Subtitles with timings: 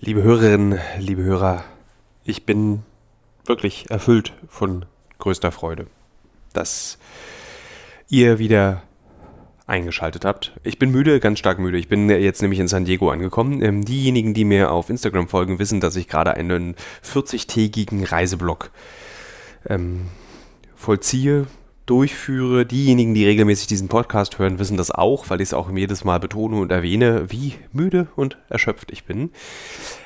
[0.00, 1.64] Liebe Hörerinnen, liebe Hörer,
[2.22, 2.84] ich bin
[3.44, 4.84] wirklich erfüllt von
[5.18, 5.88] größter Freude,
[6.52, 6.98] dass
[8.08, 8.84] ihr wieder
[9.66, 10.52] eingeschaltet habt.
[10.62, 11.78] Ich bin müde, ganz stark müde.
[11.78, 13.60] Ich bin jetzt nämlich in San Diego angekommen.
[13.60, 18.70] Ähm, diejenigen, die mir auf Instagram folgen, wissen, dass ich gerade einen 40-tägigen Reiseblock
[19.68, 20.02] ähm,
[20.76, 21.48] vollziehe
[21.88, 22.66] durchführe.
[22.66, 26.20] Diejenigen, die regelmäßig diesen Podcast hören, wissen das auch, weil ich es auch jedes Mal
[26.20, 29.30] betone und erwähne, wie müde und erschöpft ich bin.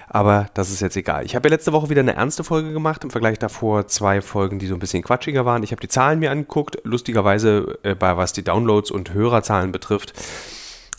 [0.08, 1.24] Aber das ist jetzt egal.
[1.24, 4.58] Ich habe ja letzte Woche wieder eine ernste Folge gemacht, im Vergleich davor zwei Folgen,
[4.58, 5.62] die so ein bisschen quatschiger waren.
[5.62, 10.12] Ich habe die Zahlen mir angeguckt, lustigerweise äh, bei was die Downloads und Hörerzahlen betrifft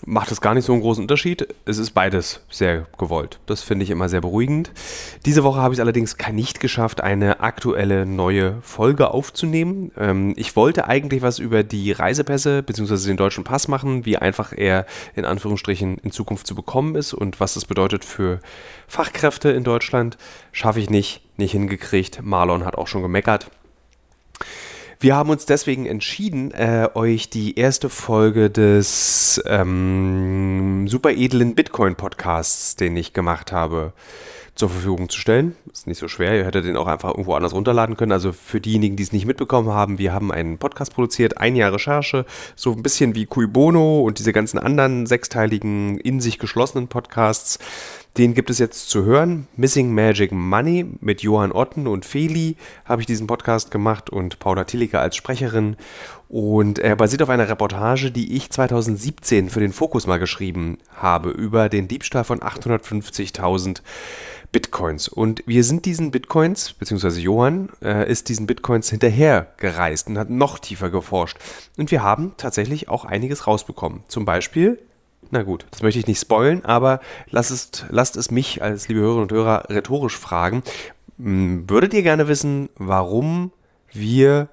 [0.05, 1.47] macht es gar nicht so einen großen Unterschied.
[1.65, 3.39] Es ist beides sehr gewollt.
[3.45, 4.71] Das finde ich immer sehr beruhigend.
[5.25, 9.91] Diese Woche habe ich es allerdings nicht geschafft, eine aktuelle neue Folge aufzunehmen.
[9.97, 13.07] Ähm, ich wollte eigentlich was über die Reisepässe bzw.
[13.07, 14.85] den deutschen Pass machen, wie einfach er
[15.15, 18.39] in Anführungsstrichen in Zukunft zu bekommen ist und was das bedeutet für
[18.87, 20.17] Fachkräfte in Deutschland.
[20.51, 22.21] Schaffe ich nicht, nicht hingekriegt.
[22.23, 23.49] Marlon hat auch schon gemeckert.
[24.99, 32.75] Wir haben uns deswegen entschieden, äh, euch die erste Folge des ähm, super edlen Bitcoin-Podcasts,
[32.75, 33.93] den ich gemacht habe,
[34.55, 35.55] zur Verfügung zu stellen.
[35.71, 38.11] Ist nicht so schwer, ihr hättet den auch einfach irgendwo anders runterladen können.
[38.11, 41.73] Also für diejenigen, die es nicht mitbekommen haben, wir haben einen Podcast produziert, ein Jahr
[41.73, 46.87] Recherche, so ein bisschen wie Cui Bono und diese ganzen anderen sechsteiligen, in sich geschlossenen
[46.87, 47.57] Podcasts.
[48.17, 49.47] Den gibt es jetzt zu hören.
[49.55, 54.65] Missing Magic Money mit Johann Otten und Feli habe ich diesen Podcast gemacht und Paula
[54.65, 55.77] Tilliker als Sprecherin.
[56.29, 61.31] Und er basiert auf einer Reportage, die ich 2017 für den Fokus mal geschrieben habe
[61.31, 63.81] über den Diebstahl von 850.000
[64.51, 65.07] Bitcoins.
[65.07, 70.29] Und wir sind diesen Bitcoins, beziehungsweise Johann äh, ist diesen Bitcoins hinterher gereist und hat
[70.29, 71.37] noch tiefer geforscht.
[71.77, 74.03] Und wir haben tatsächlich auch einiges rausbekommen.
[74.07, 74.77] Zum Beispiel
[75.33, 76.99] na gut, das möchte ich nicht spoilen, aber
[77.29, 80.61] lasst es, lasst es mich als liebe Hörerinnen und Hörer rhetorisch fragen.
[81.17, 83.51] Würdet ihr gerne wissen, warum
[83.91, 84.47] wir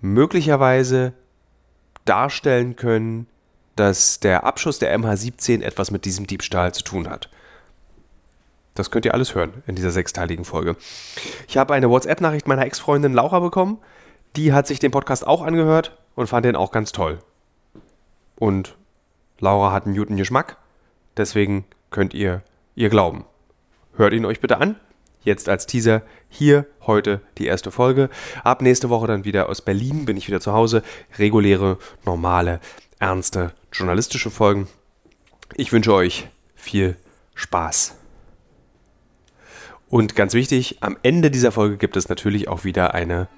[0.00, 1.12] möglicherweise
[2.04, 3.28] darstellen können,
[3.76, 7.30] dass der Abschuss der MH17 etwas mit diesem Diebstahl zu tun hat?
[8.74, 10.76] Das könnt ihr alles hören in dieser sechsteiligen Folge.
[11.46, 13.78] Ich habe eine WhatsApp-Nachricht meiner Ex-Freundin Laura bekommen.
[14.34, 17.18] Die hat sich den Podcast auch angehört und fand den auch ganz toll.
[18.36, 18.77] Und
[19.38, 20.56] Laura hat einen guten Geschmack,
[21.16, 22.42] deswegen könnt ihr
[22.74, 23.24] ihr glauben.
[23.96, 24.76] Hört ihn euch bitte an.
[25.22, 28.08] Jetzt als Teaser hier heute die erste Folge.
[28.44, 30.82] Ab nächste Woche dann wieder aus Berlin bin ich wieder zu Hause.
[31.18, 32.60] Reguläre, normale,
[33.00, 34.68] ernste journalistische Folgen.
[35.54, 36.96] Ich wünsche euch viel
[37.34, 37.96] Spaß.
[39.88, 43.28] Und ganz wichtig, am Ende dieser Folge gibt es natürlich auch wieder eine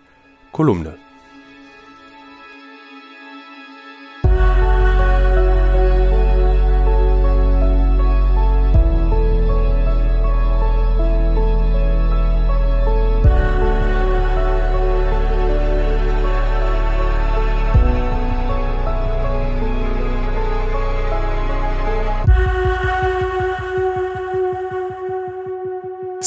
[0.53, 0.99] Kolumne.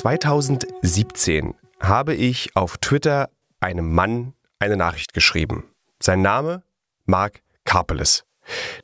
[0.03, 3.29] 2017 habe ich auf Twitter
[3.61, 5.63] einem Mann eine Nachricht geschrieben.
[6.01, 6.63] Sein Name
[7.05, 8.25] Mark Karpeles.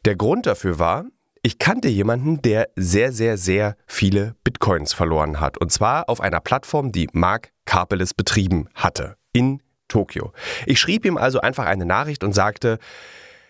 [0.05, 1.03] Der Grund dafür war,
[1.41, 5.57] ich kannte jemanden, der sehr, sehr, sehr viele Bitcoins verloren hat.
[5.57, 9.17] Und zwar auf einer Plattform, die Mark Karpeles betrieben hatte.
[9.33, 10.31] In Tokio.
[10.65, 12.79] Ich schrieb ihm also einfach eine Nachricht und sagte,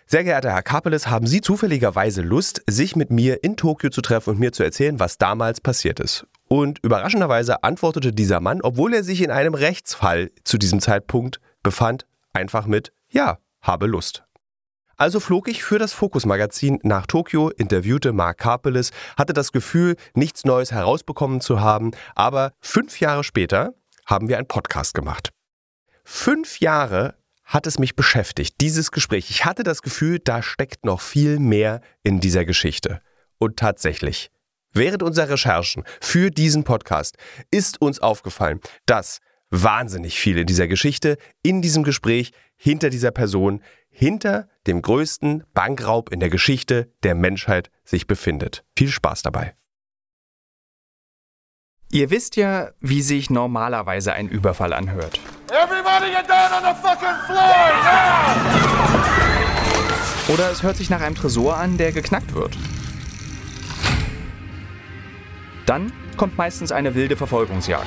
[0.08, 4.32] sehr geehrter Herr Kapeles, haben Sie zufälligerweise Lust, sich mit mir in Tokio zu treffen
[4.32, 6.26] und mir zu erzählen, was damals passiert ist?
[6.50, 12.08] Und überraschenderweise antwortete dieser Mann, obwohl er sich in einem Rechtsfall zu diesem Zeitpunkt befand,
[12.34, 14.24] einfach mit Ja, habe Lust.
[14.98, 20.44] Also flog ich für das Fokus-Magazin nach Tokio, interviewte Mark Karpeles, hatte das Gefühl, nichts
[20.44, 23.76] Neues herausbekommen zu haben, aber fünf Jahre später
[24.08, 25.30] haben wir einen Podcast gemacht.
[26.04, 27.16] Fünf Jahre
[27.46, 29.30] hat es mich beschäftigt, dieses Gespräch.
[29.30, 33.02] Ich hatte das Gefühl, da steckt noch viel mehr in dieser Geschichte.
[33.38, 34.32] Und tatsächlich,
[34.74, 37.18] während unserer Recherchen für diesen Podcast
[37.52, 43.62] ist uns aufgefallen, dass wahnsinnig viel in dieser Geschichte, in diesem Gespräch, hinter dieser Person,
[43.90, 48.64] hinter dem größten Bankraub in der Geschichte der Menschheit sich befindet.
[48.78, 49.56] Viel Spaß dabei.
[51.92, 55.20] Ihr wisst ja, wie sich normalerweise ein Überfall anhört.
[60.28, 62.56] Oder es hört sich nach einem Tresor an, der geknackt wird.
[65.70, 67.86] Dann kommt meistens eine wilde Verfolgungsjagd.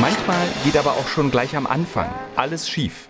[0.00, 3.08] Manchmal geht aber auch schon gleich am Anfang alles schief.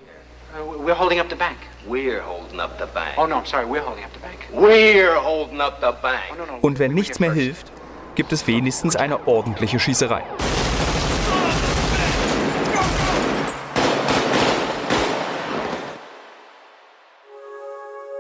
[0.83, 1.59] We're holding up the bank.
[1.87, 3.19] We're holding up the bank.
[3.19, 3.67] Oh, no, I'm sorry.
[3.67, 4.39] We're holding up the bank.
[4.51, 6.23] We're holding up the bank.
[6.39, 6.67] Oh.
[6.67, 7.71] Und wenn nichts mehr hilft,
[8.15, 10.23] gibt es wenigstens eine ordentliche Schießerei.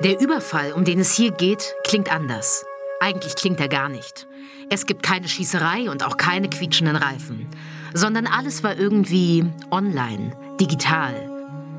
[0.04, 2.64] Der Überfall, um den es hier geht, klingt anders.
[3.00, 4.28] Eigentlich klingt er gar nicht.
[4.70, 7.48] Es gibt keine Schießerei und auch keine quietschenden Reifen,
[7.94, 11.14] sondern alles war irgendwie online, digital.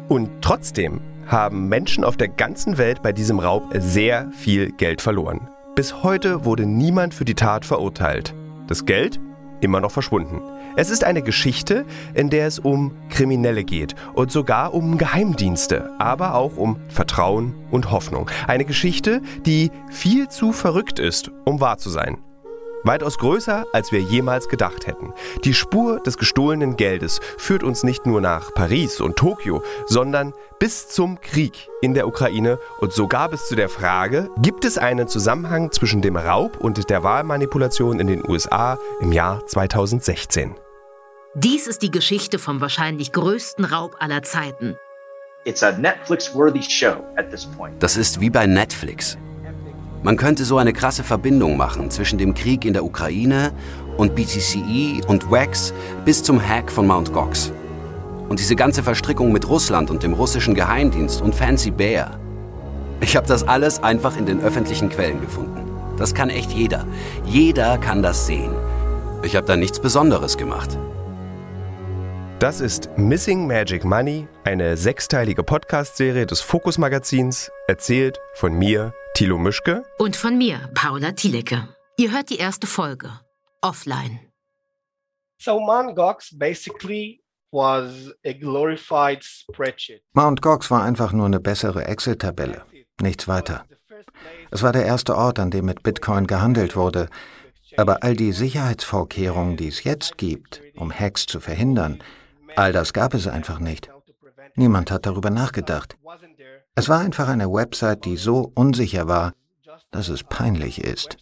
[0.09, 5.47] Und trotzdem haben Menschen auf der ganzen Welt bei diesem Raub sehr viel Geld verloren.
[5.75, 8.33] Bis heute wurde niemand für die Tat verurteilt.
[8.67, 9.17] Das Geld
[9.61, 10.41] immer noch verschwunden.
[10.75, 16.35] Es ist eine Geschichte, in der es um Kriminelle geht und sogar um Geheimdienste, aber
[16.35, 18.29] auch um Vertrauen und Hoffnung.
[18.47, 22.17] Eine Geschichte, die viel zu verrückt ist, um wahr zu sein.
[22.83, 25.13] Weitaus größer, als wir jemals gedacht hätten.
[25.43, 30.87] Die Spur des gestohlenen Geldes führt uns nicht nur nach Paris und Tokio, sondern bis
[30.87, 35.71] zum Krieg in der Ukraine und sogar bis zu der Frage, gibt es einen Zusammenhang
[35.71, 40.55] zwischen dem Raub und der Wahlmanipulation in den USA im Jahr 2016?
[41.35, 44.75] Dies ist die Geschichte vom wahrscheinlich größten Raub aller Zeiten.
[47.79, 49.17] Das ist wie bei Netflix.
[50.01, 53.51] Man könnte so eine krasse Verbindung machen zwischen dem Krieg in der Ukraine
[53.97, 55.73] und BTCE und WAX
[56.05, 57.11] bis zum Hack von Mt.
[57.11, 57.51] Gox.
[58.29, 62.17] Und diese ganze Verstrickung mit Russland und dem russischen Geheimdienst und Fancy Bear.
[63.01, 65.69] Ich habe das alles einfach in den öffentlichen Quellen gefunden.
[65.97, 66.85] Das kann echt jeder.
[67.25, 68.53] Jeder kann das sehen.
[69.23, 70.77] Ich habe da nichts Besonderes gemacht.
[72.39, 79.37] Das ist Missing Magic Money, eine sechsteilige Podcast-Serie des Fokus Magazins, erzählt von mir, Thilo
[79.37, 79.83] Mischke.
[79.97, 81.67] Und von mir, Paula Thielecke.
[81.97, 83.11] Ihr hört die erste Folge.
[83.61, 84.21] Offline.
[85.37, 85.97] So Mt.
[85.97, 87.21] Gox basically
[87.51, 90.01] was a glorified spreadsheet.
[90.13, 90.41] Mt.
[90.41, 92.63] Gox war einfach nur eine bessere Excel-Tabelle.
[93.01, 93.65] Nichts weiter.
[94.49, 97.09] Es war der erste Ort, an dem mit Bitcoin gehandelt wurde.
[97.75, 102.01] Aber all die Sicherheitsvorkehrungen, die es jetzt gibt, um Hacks zu verhindern,
[102.55, 103.89] all das gab es einfach nicht.
[104.55, 105.97] Niemand hat darüber nachgedacht.
[106.75, 109.33] Es war einfach eine Website, die so unsicher war,
[109.91, 111.17] dass es peinlich ist.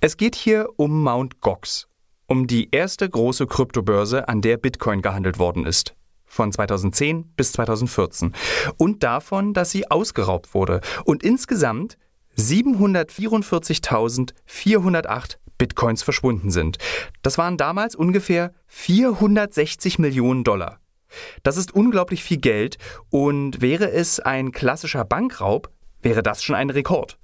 [0.00, 1.40] Es geht hier um Mt.
[1.40, 1.88] Gox,
[2.26, 5.94] um die erste große Kryptobörse, an der Bitcoin gehandelt worden ist.
[6.24, 8.34] Von 2010 bis 2014.
[8.78, 11.98] Und davon, dass sie ausgeraubt wurde und insgesamt
[12.36, 16.78] 744.408 Bitcoins verschwunden sind.
[17.22, 20.80] Das waren damals ungefähr 460 Millionen Dollar.
[21.42, 22.78] Das ist unglaublich viel Geld
[23.10, 25.70] und wäre es ein klassischer Bankraub,
[26.02, 27.18] wäre das schon ein Rekord.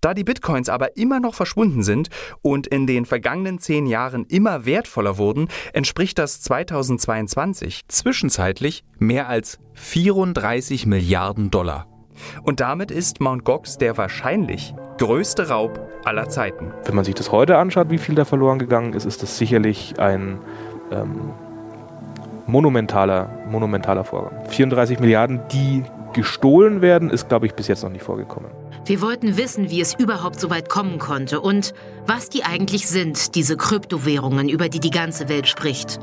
[0.00, 2.10] Da die Bitcoins aber immer noch verschwunden sind
[2.42, 9.58] und in den vergangenen zehn Jahren immer wertvoller wurden, entspricht das 2022 zwischenzeitlich mehr als
[9.72, 11.93] 34 Milliarden Dollar.
[12.42, 13.44] Und damit ist Mt.
[13.44, 16.72] Gox der wahrscheinlich größte Raub aller Zeiten.
[16.84, 19.98] Wenn man sich das heute anschaut, wie viel da verloren gegangen ist, ist das sicherlich
[19.98, 20.38] ein
[20.92, 21.32] ähm,
[22.46, 24.44] monumentaler, monumentaler Vorgang.
[24.48, 25.82] 34 Milliarden, die
[26.12, 28.50] gestohlen werden, ist, glaube ich, bis jetzt noch nicht vorgekommen.
[28.86, 31.74] Wir wollten wissen, wie es überhaupt so weit kommen konnte und
[32.06, 35.98] was die eigentlich sind, diese Kryptowährungen, über die die ganze Welt spricht.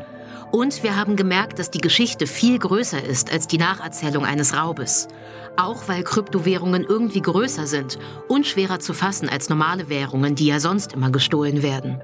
[0.51, 5.07] Und wir haben gemerkt, dass die Geschichte viel größer ist als die Nacherzählung eines Raubes.
[5.55, 10.59] Auch weil Kryptowährungen irgendwie größer sind und schwerer zu fassen als normale Währungen, die ja
[10.59, 12.01] sonst immer gestohlen werden.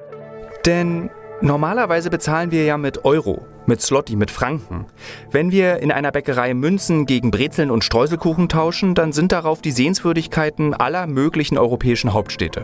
[0.65, 1.09] Denn
[1.41, 4.85] normalerweise bezahlen wir ja mit Euro, mit Slotty, mit Franken.
[5.29, 9.71] Wenn wir in einer Bäckerei Münzen gegen Brezeln und Streuselkuchen tauschen, dann sind darauf die
[9.71, 12.63] Sehenswürdigkeiten aller möglichen europäischen Hauptstädte.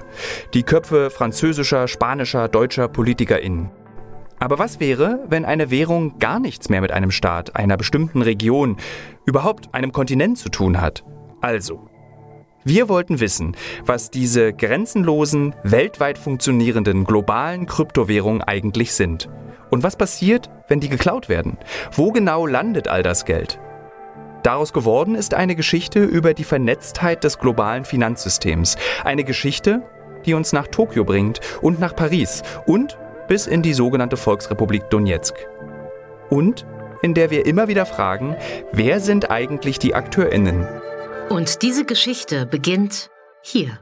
[0.54, 3.83] Die Köpfe französischer, spanischer, deutscher PolitikerInnen.
[4.44, 8.76] Aber was wäre, wenn eine Währung gar nichts mehr mit einem Staat, einer bestimmten Region,
[9.26, 11.06] überhaupt einem Kontinent zu tun hat?
[11.40, 11.88] Also,
[12.66, 19.30] wir wollten wissen, was diese grenzenlosen, weltweit funktionierenden globalen Kryptowährungen eigentlich sind.
[19.70, 21.58] Und was passiert, wenn die geklaut werden?
[21.94, 23.62] Wo genau landet all das Geld?
[24.44, 28.76] Daraus geworden ist eine Geschichte über die Vernetztheit des globalen Finanzsystems.
[29.06, 29.84] Eine Geschichte,
[30.26, 35.36] die uns nach Tokio bringt und nach Paris und bis in die sogenannte Volksrepublik Donetsk.
[36.30, 36.66] Und
[37.02, 38.36] in der wir immer wieder fragen,
[38.72, 40.68] wer sind eigentlich die Akteurinnen?
[41.30, 43.10] Und diese Geschichte beginnt
[43.42, 43.80] hier.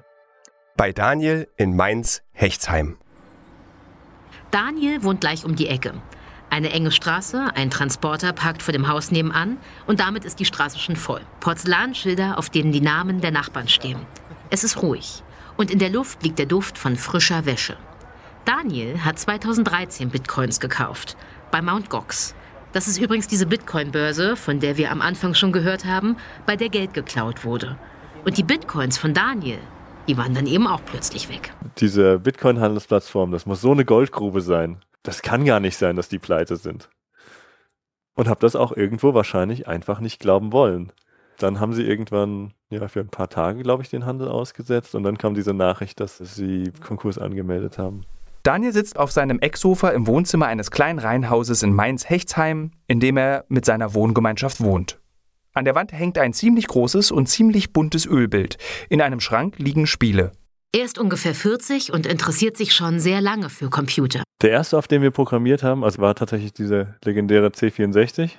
[0.75, 2.97] Bei Daniel in Mainz-Hechtsheim.
[4.49, 5.93] Daniel wohnt gleich um die Ecke.
[6.49, 9.57] Eine enge Straße, ein Transporter parkt vor dem Haus nebenan
[9.87, 11.21] und damit ist die Straße schon voll.
[11.39, 13.99] Porzellanschilder, auf denen die Namen der Nachbarn stehen.
[14.49, 15.23] Es ist ruhig
[15.55, 17.77] und in der Luft liegt der Duft von frischer Wäsche.
[18.45, 21.15] Daniel hat 2013 Bitcoins gekauft
[21.51, 21.89] bei Mt.
[21.89, 22.33] Gox.
[22.73, 26.17] Das ist übrigens diese Bitcoin-Börse, von der wir am Anfang schon gehört haben,
[26.47, 27.77] bei der Geld geklaut wurde.
[28.25, 29.59] Und die Bitcoins von Daniel,
[30.07, 31.53] die waren dann eben auch plötzlich weg.
[31.77, 34.77] Diese Bitcoin-Handelsplattform, das muss so eine Goldgrube sein.
[35.03, 36.89] Das kann gar nicht sein, dass die pleite sind.
[38.15, 40.91] Und habe das auch irgendwo wahrscheinlich einfach nicht glauben wollen.
[41.37, 45.03] Dann haben sie irgendwann, ja, für ein paar Tage, glaube ich, den Handel ausgesetzt und
[45.03, 48.05] dann kam diese Nachricht, dass sie Konkurs angemeldet haben.
[48.43, 53.45] Daniel sitzt auf seinem Ecksofa im Wohnzimmer eines kleinen Reihenhauses in Mainz-Hechtsheim, in dem er
[53.49, 54.99] mit seiner Wohngemeinschaft wohnt.
[55.53, 58.57] An der Wand hängt ein ziemlich großes und ziemlich buntes Ölbild.
[58.89, 60.31] In einem Schrank liegen Spiele.
[60.73, 64.23] Er ist ungefähr 40 und interessiert sich schon sehr lange für Computer.
[64.41, 68.31] Der erste, auf dem wir programmiert haben, also war tatsächlich dieser legendäre C64.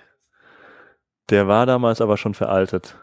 [1.30, 2.96] Der war damals aber schon veraltet.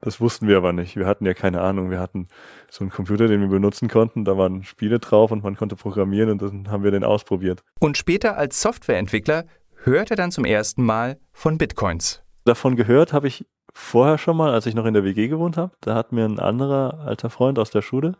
[0.00, 0.96] Das wussten wir aber nicht.
[0.96, 1.90] Wir hatten ja keine Ahnung.
[1.90, 2.28] Wir hatten
[2.70, 4.24] so einen Computer, den wir benutzen konnten.
[4.24, 7.64] Da waren Spiele drauf und man konnte programmieren und dann haben wir den ausprobiert.
[7.80, 9.44] Und später als Softwareentwickler
[9.82, 12.22] hört er dann zum ersten Mal von Bitcoins.
[12.44, 15.72] Davon gehört habe ich vorher schon mal, als ich noch in der WG gewohnt habe.
[15.80, 18.16] Da hat mir ein anderer alter Freund aus der Schule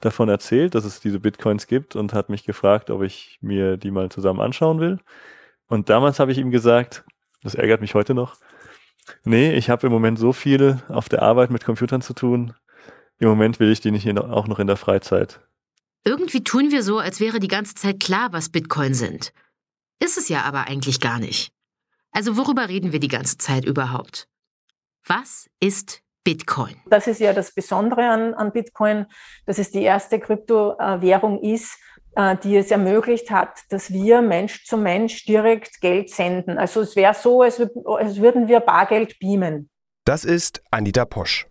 [0.00, 3.90] davon erzählt, dass es diese Bitcoins gibt und hat mich gefragt, ob ich mir die
[3.90, 4.98] mal zusammen anschauen will.
[5.68, 7.04] Und damals habe ich ihm gesagt,
[7.42, 8.36] das ärgert mich heute noch,
[9.24, 12.54] nee, ich habe im Moment so viel auf der Arbeit mit Computern zu tun.
[13.18, 15.40] Im Moment will ich die nicht auch noch in der Freizeit.
[16.04, 19.32] Irgendwie tun wir so, als wäre die ganze Zeit klar, was Bitcoin sind.
[20.00, 21.52] Ist es ja aber eigentlich gar nicht.
[22.10, 24.28] Also worüber reden wir die ganze Zeit überhaupt?
[25.06, 26.76] Was ist Bitcoin?
[26.86, 29.06] Das ist ja das Besondere an, an Bitcoin,
[29.46, 31.78] dass es die erste Kryptowährung ist,
[32.42, 36.58] die es ermöglicht hat, dass wir Mensch zu Mensch direkt Geld senden.
[36.58, 39.68] Also es wäre so, als, als würden wir Bargeld beamen.
[40.04, 41.46] Das ist Anita Posch.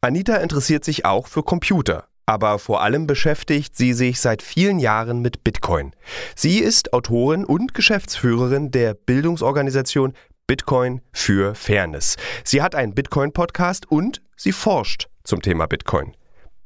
[0.00, 5.20] Anita interessiert sich auch für Computer, aber vor allem beschäftigt sie sich seit vielen Jahren
[5.20, 5.92] mit Bitcoin.
[6.36, 10.12] Sie ist Autorin und Geschäftsführerin der Bildungsorganisation
[10.46, 12.16] Bitcoin für Fairness.
[12.44, 16.14] Sie hat einen Bitcoin-Podcast und sie forscht zum Thema Bitcoin.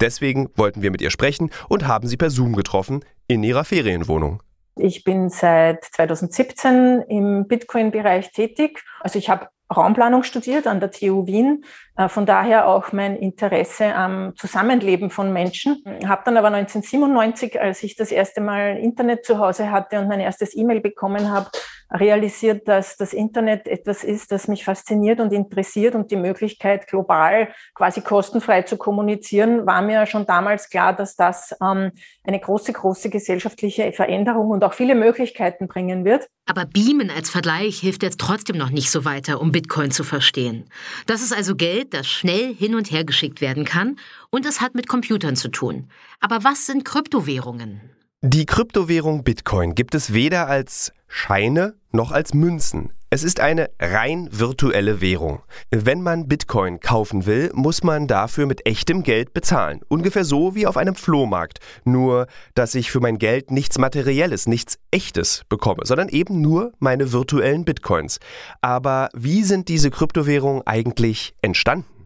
[0.02, 4.42] Deswegen wollten wir mit ihr sprechen und haben sie per Zoom getroffen in ihrer Ferienwohnung.
[4.74, 8.82] Ich bin seit 2017 im Bitcoin-Bereich tätig.
[9.00, 11.64] Also ich habe Raumplanung studiert an der TU Wien,
[12.08, 15.82] von daher auch mein Interesse am Zusammenleben von Menschen.
[16.06, 20.20] Habe dann aber 1997, als ich das erste Mal Internet zu Hause hatte und mein
[20.20, 21.50] erstes E-Mail bekommen habe,
[21.92, 27.52] realisiert, dass das Internet etwas ist, das mich fasziniert und interessiert und die Möglichkeit, global
[27.74, 31.92] quasi kostenfrei zu kommunizieren, war mir schon damals klar, dass das ähm,
[32.24, 36.28] eine große, große gesellschaftliche Veränderung und auch viele Möglichkeiten bringen wird.
[36.46, 40.64] Aber Beamen als Vergleich hilft jetzt trotzdem noch nicht so weiter, um Bitcoin zu verstehen.
[41.06, 43.96] Das ist also Geld, das schnell hin und her geschickt werden kann
[44.30, 45.88] und es hat mit Computern zu tun.
[46.20, 47.80] Aber was sind Kryptowährungen?
[48.24, 52.92] Die Kryptowährung Bitcoin gibt es weder als Scheine noch als Münzen.
[53.10, 55.42] Es ist eine rein virtuelle Währung.
[55.72, 59.80] Wenn man Bitcoin kaufen will, muss man dafür mit echtem Geld bezahlen.
[59.88, 61.58] Ungefähr so wie auf einem Flohmarkt.
[61.82, 67.10] Nur, dass ich für mein Geld nichts Materielles, nichts Echtes bekomme, sondern eben nur meine
[67.10, 68.20] virtuellen Bitcoins.
[68.60, 72.01] Aber wie sind diese Kryptowährungen eigentlich entstanden?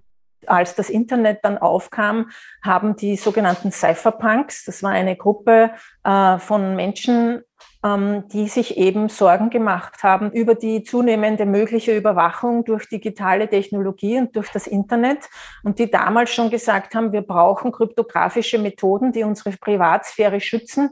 [0.48, 2.30] Als das Internet dann aufkam,
[2.62, 5.70] haben die sogenannten Cypherpunks, das war eine Gruppe
[6.04, 7.42] äh, von Menschen,
[7.84, 14.18] ähm, die sich eben Sorgen gemacht haben über die zunehmende mögliche Überwachung durch digitale Technologie
[14.18, 15.28] und durch das Internet
[15.62, 20.90] und die damals schon gesagt haben, wir brauchen kryptografische Methoden, die unsere Privatsphäre schützen.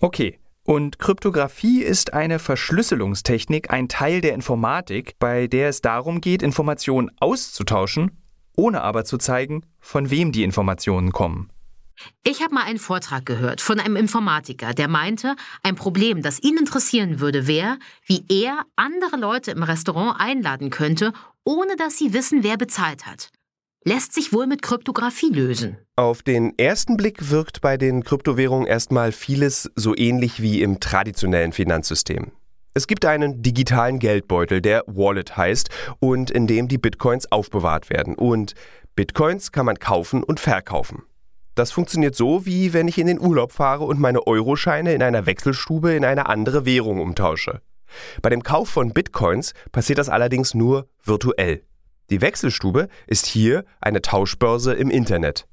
[0.00, 6.42] Okay, und Kryptographie ist eine Verschlüsselungstechnik, ein Teil der Informatik, bei der es darum geht,
[6.42, 8.10] Informationen auszutauschen
[8.56, 11.50] ohne aber zu zeigen, von wem die Informationen kommen.
[12.24, 16.58] Ich habe mal einen Vortrag gehört von einem Informatiker, der meinte, ein Problem, das ihn
[16.58, 21.12] interessieren würde, wäre, wie er andere Leute im Restaurant einladen könnte,
[21.44, 23.30] ohne dass sie wissen, wer bezahlt hat.
[23.84, 25.78] Lässt sich wohl mit Kryptographie lösen.
[25.94, 31.52] Auf den ersten Blick wirkt bei den Kryptowährungen erstmal vieles so ähnlich wie im traditionellen
[31.52, 32.32] Finanzsystem.
[32.76, 38.14] Es gibt einen digitalen Geldbeutel, der Wallet heißt und in dem die Bitcoins aufbewahrt werden.
[38.14, 38.52] Und
[38.94, 41.04] Bitcoins kann man kaufen und verkaufen.
[41.54, 45.24] Das funktioniert so, wie wenn ich in den Urlaub fahre und meine Euroscheine in einer
[45.24, 47.62] Wechselstube in eine andere Währung umtausche.
[48.20, 51.62] Bei dem Kauf von Bitcoins passiert das allerdings nur virtuell.
[52.10, 55.48] Die Wechselstube ist hier eine Tauschbörse im Internet.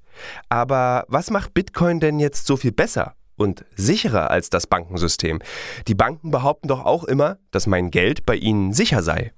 [0.50, 3.16] Aber was macht Bitcoin denn jetzt so viel besser?
[3.36, 5.42] Und sicherer als das Bankensystem.
[5.88, 9.34] Die Banken behaupten doch auch immer, dass mein Geld bei ihnen sicher sei.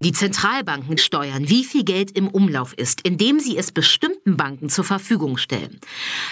[0.00, 4.84] Die Zentralbanken steuern, wie viel Geld im Umlauf ist, indem sie es bestimmten Banken zur
[4.84, 5.80] Verfügung stellen.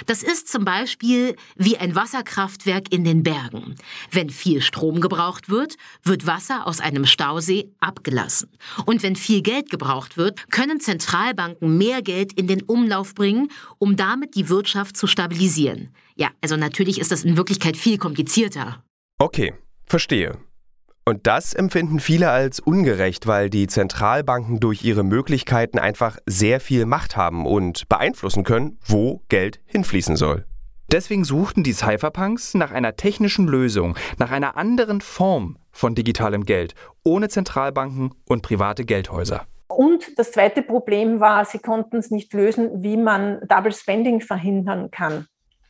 [0.06, 3.74] Das ist zum Beispiel wie ein Wasserkraftwerk in den Bergen.
[4.12, 8.50] Wenn viel Strom gebraucht wird, wird Wasser aus einem Stausee abgelassen.
[8.84, 13.96] Und wenn viel Geld gebraucht wird, können Zentralbanken mehr Geld in den Umlauf bringen, um
[13.96, 15.88] damit die Wirtschaft zu stabilisieren.
[16.14, 18.84] Ja, also natürlich ist das in Wirklichkeit viel komplizierter.
[19.18, 19.54] Okay,
[19.86, 20.38] verstehe.
[21.08, 26.84] Und das empfinden viele als ungerecht, weil die Zentralbanken durch ihre Möglichkeiten einfach sehr viel
[26.84, 30.46] Macht haben und beeinflussen können, wo Geld hinfließen soll.
[30.90, 36.74] Deswegen suchten die Cypherpunks nach einer technischen Lösung, nach einer anderen Form von digitalem Geld,
[37.04, 39.46] ohne Zentralbanken und private Geldhäuser.
[39.68, 44.90] Und das zweite Problem war, sie konnten es nicht lösen, wie man Double Spending verhindern
[44.90, 45.28] kann.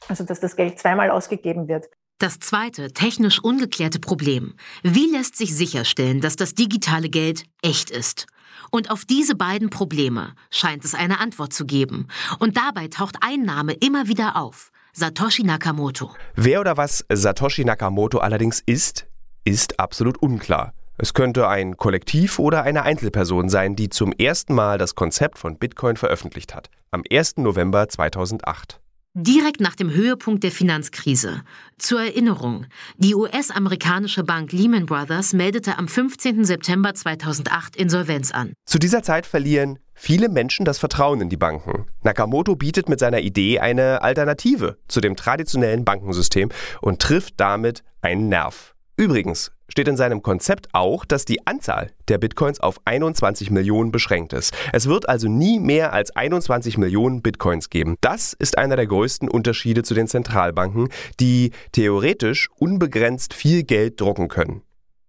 [0.09, 1.89] Also dass das Geld zweimal ausgegeben wird.
[2.19, 4.55] Das zweite, technisch ungeklärte Problem.
[4.83, 8.27] Wie lässt sich sicherstellen, dass das digitale Geld echt ist?
[8.71, 12.09] Und auf diese beiden Probleme scheint es eine Antwort zu geben.
[12.39, 14.71] Und dabei taucht ein Name immer wieder auf.
[14.95, 16.11] Satoshi Nakamoto.
[16.37, 19.07] Wer oder was Satoshi Nakamoto allerdings ist,
[19.45, 20.73] ist absolut unklar.
[20.97, 25.59] Es könnte ein Kollektiv oder eine Einzelperson sein, die zum ersten Mal das Konzept von
[25.59, 26.71] Bitcoin veröffentlicht hat.
[26.91, 27.37] Am 1.
[27.37, 28.81] November 2008.
[29.19, 31.41] Direkt nach dem Höhepunkt der Finanzkrise.
[31.79, 32.67] Zur Erinnerung,
[32.99, 36.45] die US-amerikanische Bank Lehman Brothers meldete am 15.
[36.45, 38.53] September 2008 Insolvenz an.
[38.67, 41.87] Zu dieser Zeit verlieren viele Menschen das Vertrauen in die Banken.
[42.03, 46.51] Nakamoto bietet mit seiner Idee eine Alternative zu dem traditionellen Bankensystem
[46.83, 48.75] und trifft damit einen Nerv.
[48.99, 54.33] Übrigens steht in seinem Konzept auch, dass die Anzahl der Bitcoins auf 21 Millionen beschränkt
[54.33, 54.55] ist.
[54.73, 57.97] Es wird also nie mehr als 21 Millionen Bitcoins geben.
[58.01, 60.89] Das ist einer der größten Unterschiede zu den Zentralbanken,
[61.21, 64.63] die theoretisch unbegrenzt viel Geld drucken können.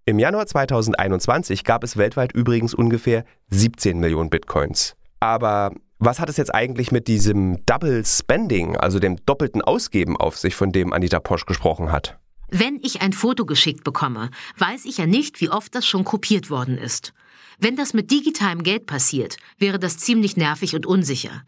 [0.06, 4.96] Im Januar 2021 gab es weltweit übrigens ungefähr 17 Millionen Bitcoins.
[5.20, 10.38] Aber was hat es jetzt eigentlich mit diesem Double Spending, also dem doppelten Ausgeben auf
[10.38, 12.20] sich, von dem Anita Posch gesprochen hat?
[12.50, 16.50] Wenn ich ein Foto geschickt bekomme, weiß ich ja nicht, wie oft das schon kopiert
[16.50, 17.14] worden ist.
[17.60, 21.44] Wenn das mit digitalem Geld passiert, wäre das ziemlich nervig und unsicher.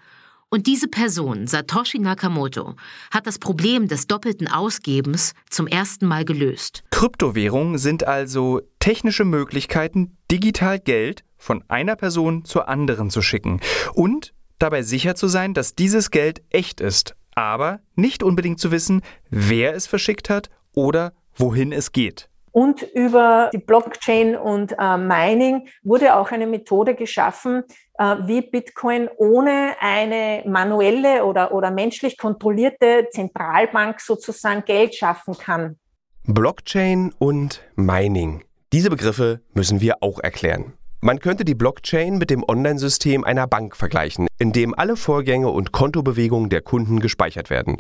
[0.50, 2.76] Und diese Person, Satoshi Nakamoto,
[3.12, 6.84] hat das Problem des doppelten Ausgebens zum ersten Mal gelöst.
[6.92, 13.62] Kryptowährungen sind also technische Möglichkeiten, digital Geld von einer Person zur anderen zu schicken
[13.94, 19.02] und dabei sicher zu sein, dass dieses Geld echt ist, aber nicht unbedingt zu wissen,
[19.30, 22.30] wer es verschickt hat oder wohin es geht.
[22.52, 27.64] Und über die Blockchain und äh, Mining wurde auch eine Methode geschaffen,
[28.00, 35.78] äh, wie Bitcoin ohne eine manuelle oder, oder menschlich kontrollierte Zentralbank sozusagen Geld schaffen kann.
[36.24, 38.44] Blockchain und Mining.
[38.74, 40.74] Diese Begriffe müssen wir auch erklären.
[41.02, 45.72] Man könnte die Blockchain mit dem Online-System einer Bank vergleichen, in dem alle Vorgänge und
[45.72, 47.78] Kontobewegungen der Kunden gespeichert werden.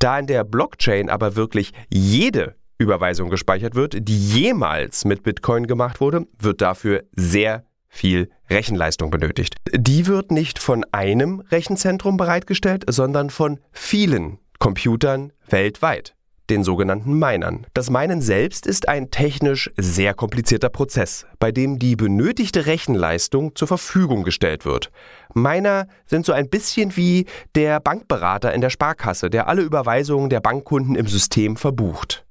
[0.00, 6.00] Da in der Blockchain aber wirklich jede Überweisung gespeichert wird, die jemals mit Bitcoin gemacht
[6.00, 9.56] wurde, wird dafür sehr viel Rechenleistung benötigt.
[9.72, 16.17] Die wird nicht von einem Rechenzentrum bereitgestellt, sondern von vielen Computern weltweit
[16.50, 17.66] den sogenannten Minern.
[17.74, 23.68] Das Minen selbst ist ein technisch sehr komplizierter Prozess, bei dem die benötigte Rechenleistung zur
[23.68, 24.90] Verfügung gestellt wird.
[25.34, 30.40] Miner sind so ein bisschen wie der Bankberater in der Sparkasse, der alle Überweisungen der
[30.40, 32.24] Bankkunden im System verbucht.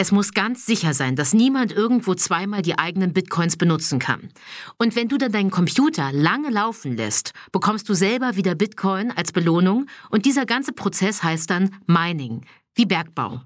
[0.00, 4.28] Es muss ganz sicher sein, dass niemand irgendwo zweimal die eigenen Bitcoins benutzen kann.
[4.76, 9.32] Und wenn du dann deinen Computer lange laufen lässt, bekommst du selber wieder Bitcoin als
[9.32, 12.42] Belohnung und dieser ganze Prozess heißt dann Mining,
[12.76, 13.40] wie Bergbau.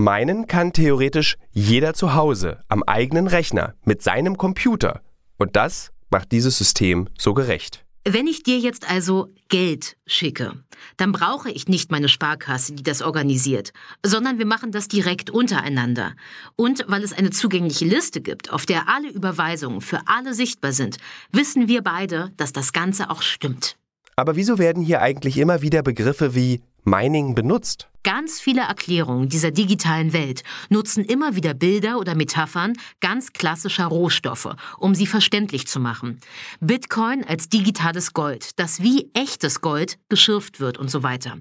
[0.00, 5.00] Meinen kann theoretisch jeder zu Hause am eigenen Rechner mit seinem Computer.
[5.38, 7.84] Und das macht dieses System so gerecht.
[8.04, 10.52] Wenn ich dir jetzt also Geld schicke,
[10.98, 13.72] dann brauche ich nicht meine Sparkasse, die das organisiert,
[14.06, 16.14] sondern wir machen das direkt untereinander.
[16.54, 20.98] Und weil es eine zugängliche Liste gibt, auf der alle Überweisungen für alle sichtbar sind,
[21.32, 23.76] wissen wir beide, dass das Ganze auch stimmt.
[24.14, 27.88] Aber wieso werden hier eigentlich immer wieder Begriffe wie Mining benutzt?
[28.02, 34.56] Ganz viele Erklärungen dieser digitalen Welt nutzen immer wieder Bilder oder Metaphern ganz klassischer Rohstoffe,
[34.78, 36.18] um sie verständlich zu machen.
[36.60, 41.36] Bitcoin als digitales Gold, das wie echtes Gold geschürft wird und so weiter.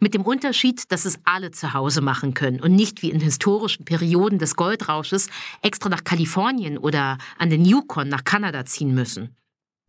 [0.00, 3.84] Mit dem Unterschied, dass es alle zu Hause machen können und nicht wie in historischen
[3.84, 5.28] Perioden des Goldrausches
[5.62, 9.36] extra nach Kalifornien oder an den Yukon nach Kanada ziehen müssen.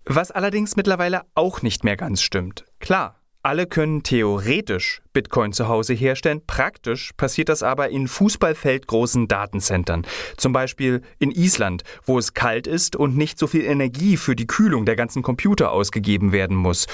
[0.06, 2.66] Was allerdings mittlerweile auch nicht mehr ganz stimmt.
[2.80, 6.42] Klar, Alle können theoretisch Bitcoin zu Hause herstellen.
[6.46, 10.06] Praktisch passiert das aber in fußballfeldgroßen Datencentern.
[10.36, 14.46] Zum Beispiel in Island, wo es kalt ist und nicht so viel Energie für die
[14.46, 16.88] Kühlung der ganzen Computer ausgegeben werden muss.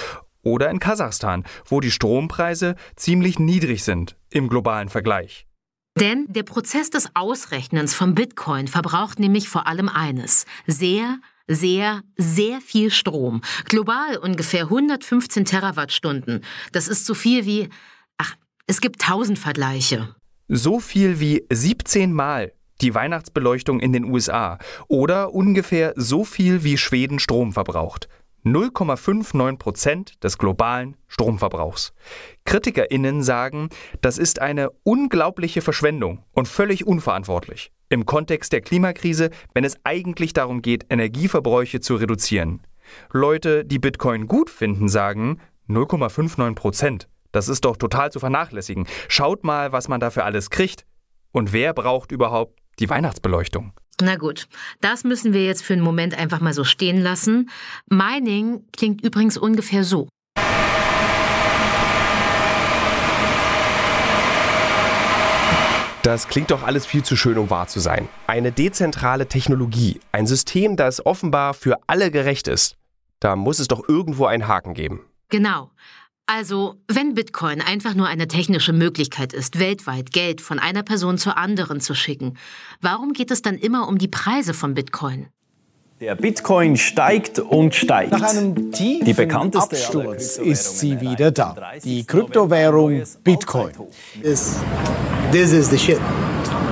[0.44, 5.48] Oder in Kasachstan, wo die Strompreise ziemlich niedrig sind im globalen Vergleich.
[6.00, 10.46] Denn der Prozess des Ausrechnens von Bitcoin verbraucht nämlich vor allem eines.
[10.68, 13.42] Sehr, sehr, sehr viel Strom.
[13.66, 16.44] Global ungefähr 115 Terawattstunden.
[16.72, 17.70] Das ist so viel wie,
[18.18, 18.36] ach,
[18.68, 20.16] es gibt tausend Vergleiche.
[20.48, 26.78] So viel wie 17 Mal die Weihnachtsbeleuchtung in den USA oder ungefähr so viel wie
[26.78, 28.10] Schweden Strom verbraucht.
[28.44, 31.94] 0,59 Prozent des globalen Stromverbrauchs.
[32.46, 33.70] KritikerInnen sagen,
[34.02, 37.72] das ist eine unglaubliche Verschwendung und völlig unverantwortlich.
[37.96, 42.62] Im Kontext der Klimakrise, wenn es eigentlich darum geht, Energieverbräuche zu reduzieren.
[43.14, 47.08] Leute, die Bitcoin gut finden, sagen 0,59 Prozent.
[47.32, 48.86] Das ist doch total zu vernachlässigen.
[49.08, 50.86] Schaut mal, was man dafür alles kriegt.
[51.32, 53.72] Und wer braucht überhaupt die Weihnachtsbeleuchtung?
[54.02, 54.50] Na gut,
[54.82, 57.50] das müssen wir jetzt für einen Moment einfach mal so stehen lassen.
[57.90, 60.10] Mining klingt übrigens ungefähr so.
[66.06, 68.08] Das klingt doch alles viel zu schön, um wahr zu sein.
[68.28, 72.78] Eine dezentrale Technologie, ein System, das offenbar für alle gerecht ist.
[73.20, 75.02] Da muss es doch irgendwo einen Haken geben.
[75.30, 75.72] Genau.
[76.28, 81.38] Also, wenn Bitcoin einfach nur eine technische Möglichkeit ist, weltweit Geld von einer Person zur
[81.38, 82.38] anderen zu schicken,
[82.82, 85.30] warum geht es dann immer um die Preise von Bitcoin?
[86.02, 88.12] Der Bitcoin steigt und steigt.
[88.12, 91.56] Nach einem tiefen die bekannteste Absturz ist sie wieder da.
[91.86, 93.72] Die Kryptowährung Bitcoin.
[94.22, 94.60] This,
[95.32, 96.00] this is the shit.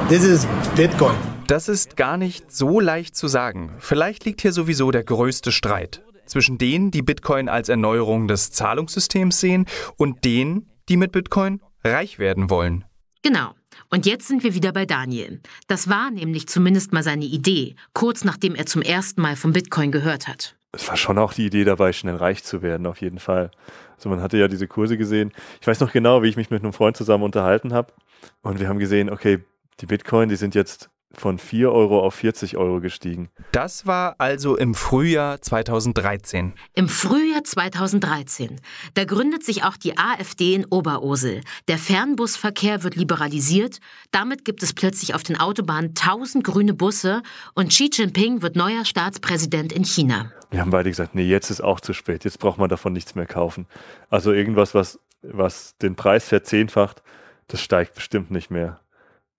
[0.09, 1.15] This is Bitcoin.
[1.47, 3.71] Das ist gar nicht so leicht zu sagen.
[3.79, 9.39] Vielleicht liegt hier sowieso der größte Streit zwischen denen, die Bitcoin als Erneuerung des Zahlungssystems
[9.39, 12.83] sehen und denen, die mit Bitcoin reich werden wollen.
[13.21, 13.51] Genau.
[13.89, 15.41] Und jetzt sind wir wieder bei Daniel.
[15.67, 19.91] Das war nämlich zumindest mal seine Idee, kurz nachdem er zum ersten Mal von Bitcoin
[19.91, 20.55] gehört hat.
[20.71, 23.51] Es war schon auch die Idee dabei, schnell reich zu werden, auf jeden Fall.
[23.95, 25.31] Also man hatte ja diese Kurse gesehen.
[25.61, 27.93] Ich weiß noch genau, wie ich mich mit einem Freund zusammen unterhalten habe.
[28.41, 29.43] Und wir haben gesehen, okay,
[29.79, 33.29] die Bitcoin, die sind jetzt von 4 Euro auf 40 Euro gestiegen.
[33.51, 36.53] Das war also im Frühjahr 2013.
[36.73, 38.59] Im Frühjahr 2013.
[38.95, 41.41] Da gründet sich auch die AfD in Oberursel.
[41.67, 43.79] Der Fernbusverkehr wird liberalisiert.
[44.11, 47.21] Damit gibt es plötzlich auf den Autobahnen 1000 grüne Busse
[47.53, 50.31] und Xi Jinping wird neuer Staatspräsident in China.
[50.49, 52.25] Wir haben beide gesagt, nee, jetzt ist auch zu spät.
[52.25, 53.65] Jetzt braucht man davon nichts mehr kaufen.
[54.09, 57.01] Also irgendwas, was, was den Preis verzehnfacht,
[57.47, 58.79] das steigt bestimmt nicht mehr.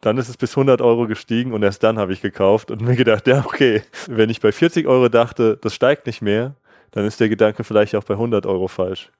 [0.04, 2.94] Dann ist es bis 100 Euro gestiegen und erst dann habe ich gekauft und mir
[2.94, 6.56] gedacht, ja, okay, wenn ich bei 40 Euro dachte, das steigt nicht mehr,
[6.90, 9.10] dann ist der Gedanke vielleicht auch bei 100 Euro falsch.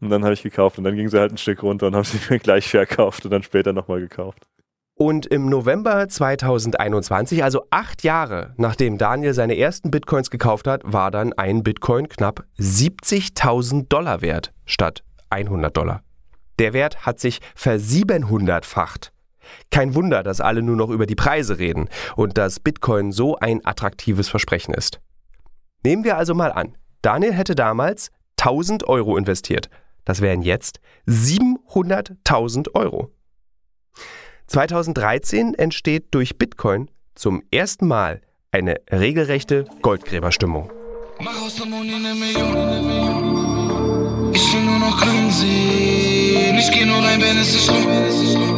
[0.00, 2.06] Und dann habe ich gekauft und dann ging sie halt ein Stück runter und habe
[2.06, 4.46] sie mir gleich verkauft und dann später nochmal gekauft.
[4.94, 11.10] Und im November 2021, also acht Jahre nachdem Daniel seine ersten Bitcoins gekauft hat, war
[11.10, 16.04] dann ein Bitcoin knapp 70.000 Dollar wert statt 100 Dollar.
[16.60, 19.10] Der Wert hat sich versiebenhundertfacht.
[19.70, 23.64] Kein Wunder, dass alle nur noch über die Preise reden und dass Bitcoin so ein
[23.64, 25.00] attraktives Versprechen ist.
[25.84, 29.68] Nehmen wir also mal an, Daniel hätte damals 1000 Euro investiert.
[30.04, 33.10] Das wären jetzt 700.000 Euro.
[34.46, 40.70] 2013 entsteht durch Bitcoin zum ersten Mal eine regelrechte Goldgräberstimmung.
[41.20, 43.34] Mach aus der Moni eine Million.
[44.34, 46.58] Ich will nur noch grün sehen.
[46.58, 48.53] Ich geh nur rein, wenn es sich lohnt.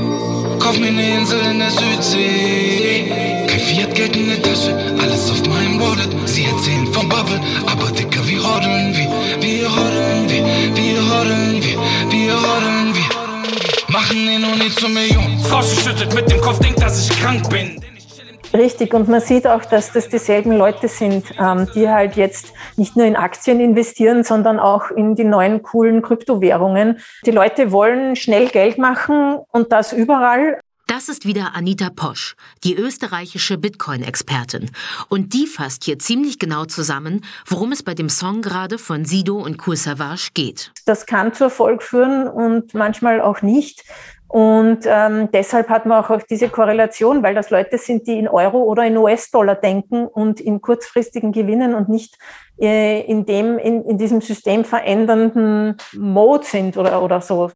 [0.67, 3.05] Kauf mir eine Insel in der Südsee.
[3.47, 6.09] Kein Fiat-Geld in der Tasche, alles auf meinem Wallet.
[6.25, 9.09] Sie erzählen vom Bubble, aber dicker, wie rodeln wir?
[9.41, 11.79] Wir rodeln wir, wir rodeln wir,
[12.11, 13.95] wir rodeln wir.
[13.95, 15.39] Machen den Uni zur Million.
[15.45, 17.81] Frosch schüttet mit dem Kopf, denkt, dass ich krank bin.
[18.57, 22.97] Richtig, und man sieht auch, dass das dieselben Leute sind, ähm, die halt jetzt nicht
[22.97, 26.99] nur in Aktien investieren, sondern auch in die neuen coolen Kryptowährungen.
[27.27, 30.59] Die Leute wollen schnell Geld machen und das überall.
[30.87, 34.71] Das ist wieder Anita Posch, die österreichische Bitcoin-Expertin.
[35.09, 39.37] Und die fasst hier ziemlich genau zusammen, worum es bei dem Song gerade von Sido
[39.37, 40.73] und Savage geht.
[40.87, 43.85] Das kann zu Erfolg führen und manchmal auch nicht.
[44.29, 48.63] Und ähm, deshalb hat man auch diese Korrelation, weil das Leute sind, die in Euro
[48.63, 52.19] oder in US-Dollar denken und in kurzfristigen Gewinnen und nicht
[52.61, 57.51] äh, in dem, in, in diesem System verändernden Mode sind oder, oder so.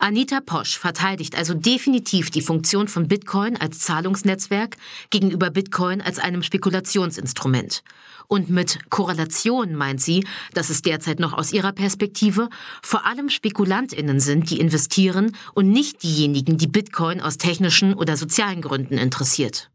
[0.00, 4.76] Anita Posch verteidigt also definitiv die Funktion von Bitcoin als Zahlungsnetzwerk
[5.10, 7.82] gegenüber Bitcoin als einem Spekulationsinstrument.
[8.28, 12.50] Und mit Korrelation meint sie, dass es derzeit noch aus ihrer Perspektive
[12.82, 18.60] vor allem Spekulantinnen sind, die investieren und nicht diejenigen, die Bitcoin aus technischen oder sozialen
[18.60, 19.70] Gründen interessiert.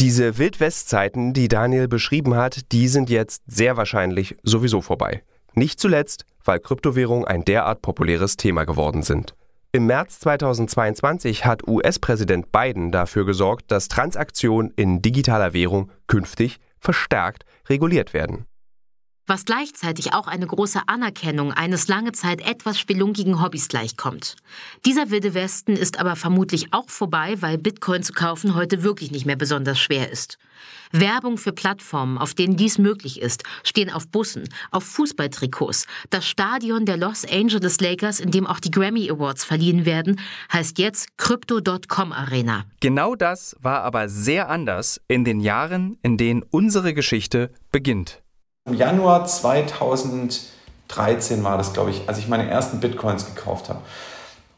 [0.00, 5.22] Diese Wildwestzeiten, die Daniel beschrieben hat, die sind jetzt sehr wahrscheinlich sowieso vorbei.
[5.54, 9.34] Nicht zuletzt, weil Kryptowährungen ein derart populäres Thema geworden sind.
[9.70, 17.44] Im März 2022 hat US-Präsident Biden dafür gesorgt, dass Transaktionen in digitaler Währung künftig verstärkt
[17.68, 18.46] reguliert werden
[19.26, 24.36] was gleichzeitig auch eine große Anerkennung eines lange Zeit etwas spelunkigen Hobbys gleichkommt.
[24.84, 29.26] Dieser wilde Westen ist aber vermutlich auch vorbei, weil Bitcoin zu kaufen heute wirklich nicht
[29.26, 30.38] mehr besonders schwer ist.
[30.92, 35.86] Werbung für Plattformen, auf denen dies möglich ist, stehen auf Bussen, auf Fußballtrikots.
[36.10, 40.20] Das Stadion der Los Angeles Lakers, in dem auch die Grammy Awards verliehen werden,
[40.52, 42.64] heißt jetzt Crypto.com Arena.
[42.80, 48.22] Genau das war aber sehr anders in den Jahren, in denen unsere Geschichte beginnt.
[48.66, 53.78] Im Januar 2013 war das, glaube ich, als ich meine ersten Bitcoins gekauft habe.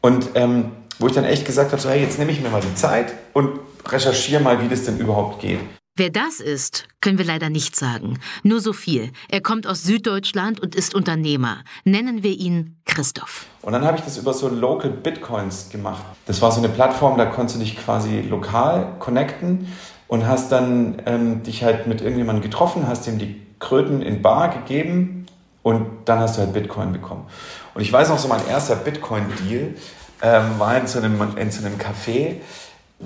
[0.01, 2.61] Und ähm, wo ich dann echt gesagt habe, so, hey, jetzt nehme ich mir mal
[2.61, 5.59] die Zeit und recherchiere mal, wie das denn überhaupt geht.
[5.95, 8.19] Wer das ist, können wir leider nicht sagen.
[8.41, 9.11] Nur so viel.
[9.29, 11.57] Er kommt aus Süddeutschland und ist Unternehmer.
[11.83, 13.45] Nennen wir ihn Christoph.
[13.61, 16.01] Und dann habe ich das über so Local Bitcoins gemacht.
[16.25, 19.67] Das war so eine Plattform, da konntest du dich quasi lokal connecten
[20.07, 24.49] und hast dann ähm, dich halt mit irgendjemandem getroffen, hast ihm die Kröten in Bar
[24.49, 25.25] gegeben
[25.63, 27.25] und dann hast du halt Bitcoin bekommen.
[27.73, 29.75] Und ich weiß noch, so mein erster Bitcoin-Deal
[30.21, 32.35] ähm, war in so, einem, in so einem Café.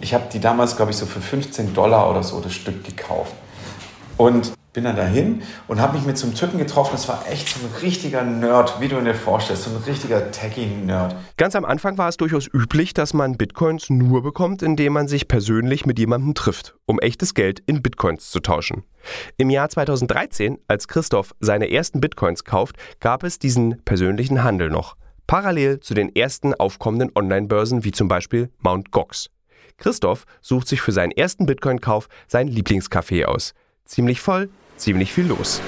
[0.01, 3.33] Ich habe die damals, glaube ich, so für 15 Dollar oder so das Stück gekauft.
[4.17, 6.91] Und bin dann dahin und habe mich mit so einem Typen getroffen.
[6.93, 11.15] Das war echt so ein richtiger Nerd, wie du dir vorstellst, so ein richtiger Techie-Nerd.
[11.37, 15.27] Ganz am Anfang war es durchaus üblich, dass man Bitcoins nur bekommt, indem man sich
[15.27, 18.83] persönlich mit jemandem trifft, um echtes Geld in Bitcoins zu tauschen.
[19.37, 24.95] Im Jahr 2013, als Christoph seine ersten Bitcoins kauft, gab es diesen persönlichen Handel noch.
[25.27, 28.91] Parallel zu den ersten aufkommenden Online-Börsen wie zum Beispiel Mt.
[28.91, 29.29] Gox.
[29.77, 33.53] Christoph sucht sich für seinen ersten Bitcoin-Kauf sein Lieblingscafé aus.
[33.85, 35.61] Ziemlich voll, ziemlich viel los.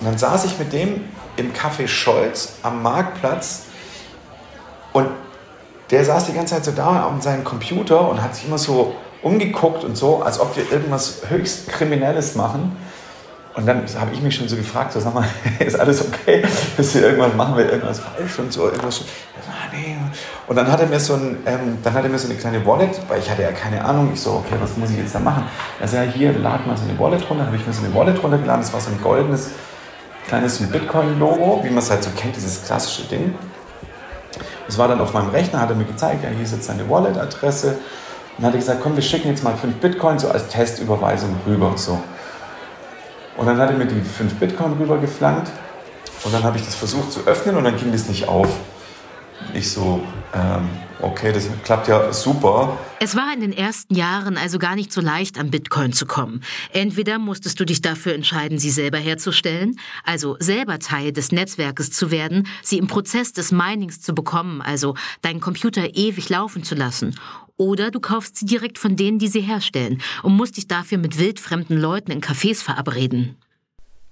[0.00, 1.04] Und dann saß ich mit dem
[1.36, 3.64] im Café Scholz am Marktplatz
[4.92, 5.08] und
[5.90, 8.94] der saß die ganze Zeit so da an seinem Computer und hat sich immer so
[9.22, 12.76] umgeguckt und so, als ob wir irgendwas höchst Kriminelles machen.
[13.54, 15.26] Und dann habe ich mich schon so gefragt, so, sag mal,
[15.58, 16.44] ist alles okay?
[16.76, 19.02] Bist du irgendwas, machen wir irgendwas falsch und so, irgendwas.
[19.48, 19.96] Ah, nee.
[20.50, 22.66] Und dann hat er mir so ein, ähm, dann hat er mir so eine kleine
[22.66, 24.10] Wallet, weil ich hatte ja keine Ahnung.
[24.12, 25.44] Ich so, okay, was muss ich jetzt da machen?
[25.78, 27.46] Er sagt, ja, hier, lad mal so eine Wallet runter.
[27.46, 28.60] habe ich mir so eine Wallet runtergeladen.
[28.60, 29.50] Das war so ein goldenes,
[30.26, 33.32] kleines Bitcoin-Logo, wie man es halt so kennt, dieses klassische Ding.
[34.66, 36.90] Das war dann auf meinem Rechner, hat er mir gezeigt, ja, hier ist jetzt seine
[36.90, 37.78] Wallet-Adresse.
[38.36, 41.74] Dann hat er gesagt, komm, wir schicken jetzt mal fünf Bitcoin so als Testüberweisung rüber.
[41.76, 41.96] So.
[43.36, 45.48] Und dann hat er mir die 5 Bitcoin rübergeflankt
[46.24, 48.48] und dann habe ich das versucht zu öffnen und dann ging das nicht auf.
[49.54, 50.00] Ich so,
[50.32, 50.68] ähm,
[51.00, 52.78] okay, das klappt ja super.
[53.00, 56.42] Es war in den ersten Jahren also gar nicht so leicht, an Bitcoin zu kommen.
[56.72, 62.10] Entweder musstest du dich dafür entscheiden, sie selber herzustellen, also selber Teil des Netzwerkes zu
[62.10, 67.16] werden, sie im Prozess des Minings zu bekommen, also deinen Computer ewig laufen zu lassen,
[67.56, 71.18] oder du kaufst sie direkt von denen, die sie herstellen und musst dich dafür mit
[71.18, 73.36] wildfremden Leuten in Cafés verabreden.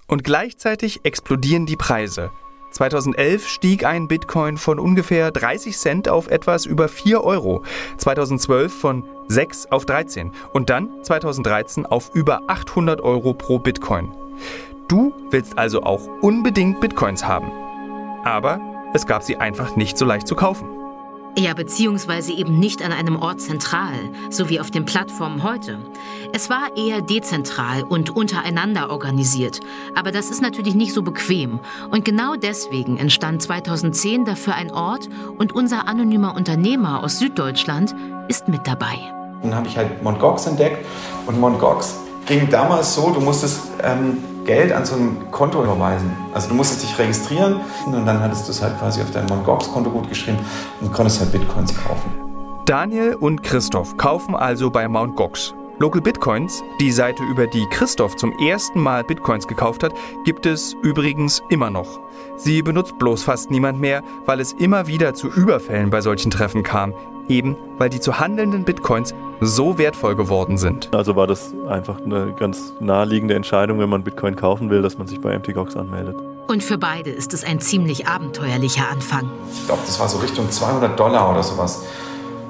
[0.06, 2.30] Und gleichzeitig explodieren die Preise.
[2.78, 7.64] 2011 stieg ein Bitcoin von ungefähr 30 Cent auf etwas über 4 Euro,
[7.96, 14.12] 2012 von 6 auf 13 und dann 2013 auf über 800 Euro pro Bitcoin.
[14.86, 17.50] Du willst also auch unbedingt Bitcoins haben.
[18.22, 18.60] Aber
[18.94, 20.77] es gab sie einfach nicht so leicht zu kaufen.
[21.38, 23.94] Ja, beziehungsweise eben nicht an einem Ort zentral,
[24.28, 25.78] so wie auf den Plattformen heute.
[26.32, 29.60] Es war eher dezentral und untereinander organisiert.
[29.94, 31.60] Aber das ist natürlich nicht so bequem.
[31.92, 37.94] Und genau deswegen entstand 2010 dafür ein Ort und unser anonymer Unternehmer aus Süddeutschland
[38.26, 38.96] ist mit dabei.
[39.40, 40.18] Dann habe ich halt Mt.
[40.18, 40.84] Gox entdeckt
[41.26, 41.60] und Mt.
[41.60, 46.10] Gox ging damals so, du musstest ähm, Geld an so ein Konto überweisen.
[46.32, 49.44] Also du musstest dich registrieren und dann hattest du es halt quasi auf dein Mt.
[49.44, 50.38] Gox-Konto gut geschrieben
[50.80, 52.10] und konntest halt Bitcoins kaufen.
[52.64, 55.16] Daniel und Christoph kaufen also bei Mt.
[55.16, 55.54] Gox.
[55.80, 59.92] Local Bitcoins, die Seite, über die Christoph zum ersten Mal Bitcoins gekauft hat,
[60.24, 62.00] gibt es übrigens immer noch.
[62.36, 66.62] Sie benutzt bloß fast niemand mehr, weil es immer wieder zu Überfällen bei solchen Treffen
[66.62, 66.94] kam.
[67.28, 70.94] Eben weil die zu handelnden Bitcoins so wertvoll geworden sind.
[70.94, 75.06] Also war das einfach eine ganz naheliegende Entscheidung, wenn man Bitcoin kaufen will, dass man
[75.06, 76.16] sich bei MTGOX anmeldet.
[76.48, 79.30] Und für beide ist es ein ziemlich abenteuerlicher Anfang.
[79.52, 81.84] Ich glaube, das war so Richtung 200 Dollar oder sowas.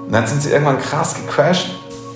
[0.07, 1.71] Und dann sind sie irgendwann krass gecrashed.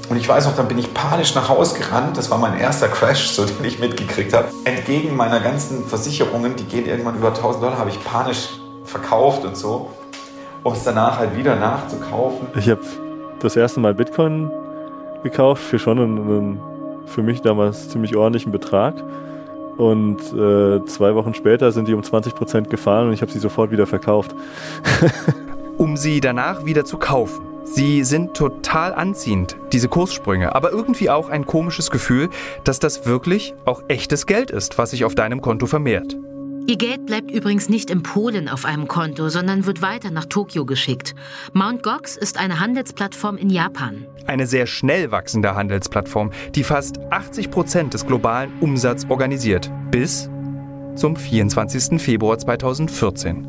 [0.08, 2.16] Und ich weiß noch, dann bin ich panisch nach Hause gerannt.
[2.16, 4.48] Das war mein erster Crash, so den ich mitgekriegt habe.
[4.64, 8.48] Entgegen meiner ganzen Versicherungen, die gehen irgendwann über 1000 Dollar, habe ich panisch
[8.84, 9.90] verkauft und so,
[10.62, 12.46] um es danach halt wieder nachzukaufen.
[12.56, 12.80] Ich habe
[13.40, 14.50] das erste Mal Bitcoin
[15.22, 16.60] gekauft für schon einen, einen
[17.06, 18.94] für mich damals ziemlich ordentlichen Betrag.
[19.76, 23.70] Und äh, zwei Wochen später sind die um 20% gefallen und ich habe sie sofort
[23.70, 24.34] wieder verkauft.
[25.78, 27.46] um sie danach wieder zu kaufen.
[27.64, 32.28] Sie sind total anziehend, diese Kurssprünge, aber irgendwie auch ein komisches Gefühl,
[32.64, 36.16] dass das wirklich auch echtes Geld ist, was sich auf deinem Konto vermehrt.
[36.66, 40.64] Ihr Geld bleibt übrigens nicht in Polen auf einem Konto, sondern wird weiter nach Tokio
[40.64, 41.14] geschickt.
[41.54, 41.82] Mt.
[41.82, 44.06] Gox ist eine Handelsplattform in Japan.
[44.26, 49.70] Eine sehr schnell wachsende Handelsplattform, die fast 80 Prozent des globalen Umsatzes organisiert.
[49.90, 50.30] Bis
[50.94, 52.00] zum 24.
[52.00, 53.48] Februar 2014.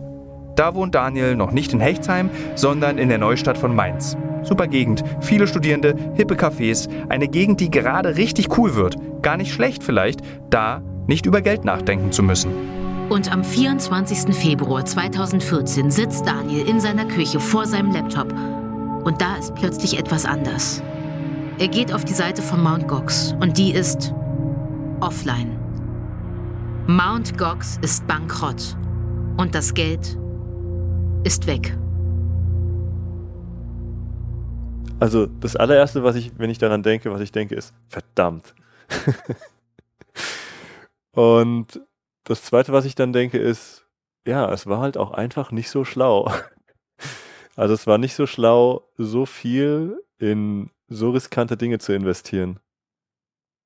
[0.56, 4.18] Da wohnt Daniel noch nicht in Hechtsheim, sondern in der Neustadt von Mainz.
[4.42, 8.98] Super Gegend, viele Studierende, hippe Cafés, eine Gegend, die gerade richtig cool wird.
[9.22, 12.83] Gar nicht schlecht vielleicht, da nicht über Geld nachdenken zu müssen.
[13.10, 14.34] Und am 24.
[14.36, 18.32] Februar 2014 sitzt Daniel in seiner Küche vor seinem Laptop.
[19.06, 20.82] Und da ist plötzlich etwas anders.
[21.60, 22.88] Er geht auf die Seite von Mt.
[22.88, 24.14] Gox und die ist
[25.02, 25.58] offline.
[26.88, 27.38] Mt.
[27.38, 28.76] Gox ist bankrott.
[29.38, 30.18] Und das Geld
[31.24, 31.78] ist weg.
[35.00, 38.54] Also das allererste, was ich, wenn ich daran denke, was ich denke, ist verdammt.
[41.12, 41.82] Und
[42.24, 43.86] das zweite, was ich dann denke, ist,
[44.26, 46.32] ja, es war halt auch einfach nicht so schlau.
[47.56, 52.60] Also es war nicht so schlau, so viel in so riskante Dinge zu investieren.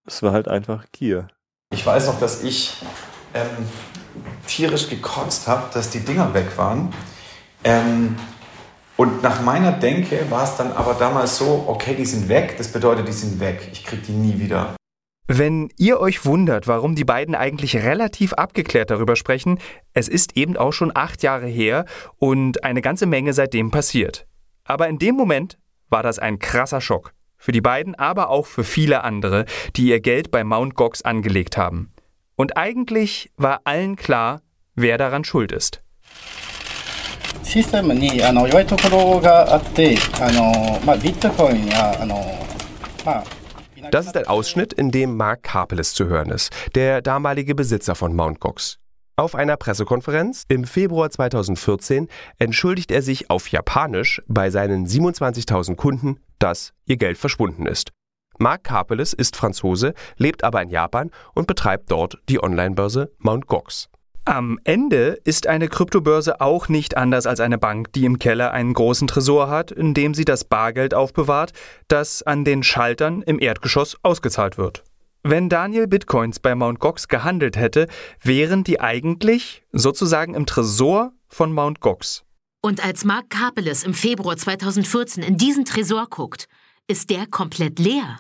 [0.06, 1.30] Es war halt einfach Gier.
[1.72, 2.84] Ich weiß noch, dass ich
[3.34, 3.66] ähm,
[4.46, 6.94] tierisch gekotzt habe, dass die Dinger weg waren.
[7.64, 8.18] Ähm,
[8.98, 12.72] und nach meiner Denke war es dann aber damals so, okay, die sind weg, das
[12.72, 13.70] bedeutet, die sind weg.
[13.72, 14.76] Ich kriege die nie wieder.
[15.29, 19.61] Wenn ihr euch wundert, warum die beiden eigentlich relativ abgeklärt darüber sprechen,
[19.95, 21.87] es ist eben auch schon acht Jahre her
[22.19, 24.27] und eine ganze Menge seitdem passiert.
[24.65, 27.15] Aber in dem Moment war das ein krasser Schock.
[27.39, 30.75] Für die beiden, aber auch für viele andere, die ihr Geld bei Mt.
[30.75, 31.93] Gox angelegt haben.
[32.37, 34.43] Und eigentlich war allen klar,
[34.75, 35.83] wer daran schuld ist.
[37.45, 42.17] システムにあの弱いところがあってあの、まあ、ビットコインやあの、
[43.05, 43.36] まあ
[43.92, 48.14] das ist ein Ausschnitt, in dem Mark Karpeles zu hören ist, der damalige Besitzer von
[48.14, 48.40] Mt.
[48.40, 48.80] Gox.
[49.16, 56.20] Auf einer Pressekonferenz im Februar 2014 entschuldigt er sich auf Japanisch bei seinen 27.000 Kunden,
[56.38, 57.92] dass ihr Geld verschwunden ist.
[58.40, 63.48] Mark Karpeles ist Franzose, lebt aber in Japan und betreibt dort die Online-Börse Mt.
[63.48, 63.90] Gox.
[64.28, 68.74] Am Ende ist eine Kryptobörse auch nicht anders als eine Bank, die im Keller einen
[68.74, 71.54] großen Tresor hat, in dem sie das Bargeld aufbewahrt,
[71.88, 74.84] das an den Schaltern im Erdgeschoss ausgezahlt wird.
[75.24, 76.82] Wenn Daniel Bitcoins bei Mt.
[76.82, 77.88] Gox gehandelt hätte,
[78.22, 81.80] wären die eigentlich sozusagen im Tresor von Mt.
[81.80, 82.26] Gox.
[82.62, 86.50] Und als Mark Kapeles im Februar 2014 in diesen Tresor guckt,
[86.88, 88.18] ist der komplett leer.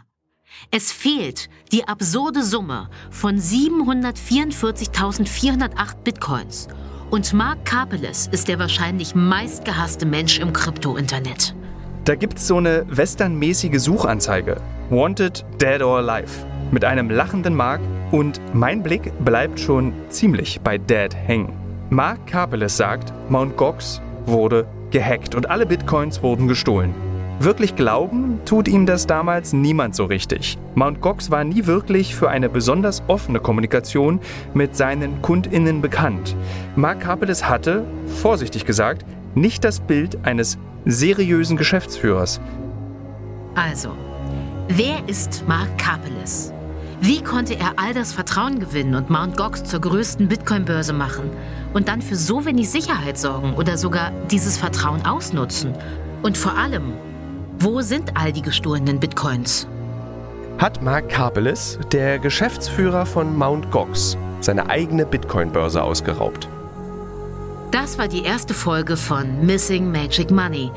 [0.72, 5.70] Es fehlt die absurde Summe von 744.408
[6.04, 6.68] Bitcoins.
[7.10, 11.56] Und Mark Karpeles ist der wahrscheinlich meistgehasste Mensch im Krypto-Internet.
[12.04, 14.62] Da gibt's so eine westernmäßige Suchanzeige.
[14.90, 16.46] Wanted, Dead or Alive.
[16.72, 17.80] Mit einem lachenden Mark
[18.12, 21.54] und mein Blick bleibt schon ziemlich bei Dead hängen.
[21.90, 23.56] Mark Karpeles sagt, Mt.
[23.56, 26.94] Gox wurde gehackt und alle Bitcoins wurden gestohlen.
[27.40, 30.58] Wirklich glauben tut ihm das damals niemand so richtig.
[30.74, 31.02] Mt.
[31.02, 34.20] Gox war nie wirklich für eine besonders offene Kommunikation
[34.56, 36.36] mit seinen KundInnen bekannt.
[36.76, 37.86] Mark Karpeles hatte,
[38.22, 42.42] vorsichtig gesagt, nicht das Bild eines seriösen Geschäftsführers.
[43.54, 43.90] Also,
[44.68, 46.54] wer ist Mark Karpeles?
[47.02, 49.38] Wie konnte er all das Vertrauen gewinnen und Mt.
[49.38, 51.30] Gox zur größten Bitcoin-Börse machen
[51.76, 55.76] und dann für so wenig Sicherheit sorgen oder sogar dieses Vertrauen ausnutzen?
[56.24, 56.94] Und vor allem,
[57.60, 59.68] wo sind all die gestohlenen Bitcoins?
[60.58, 63.72] Hat Mark Karpeles, der Geschäftsführer von Mt.
[63.72, 66.48] Gox, seine eigene Bitcoin-Börse ausgeraubt?
[67.72, 70.72] Das war die erste Folge von Missing Magic Money.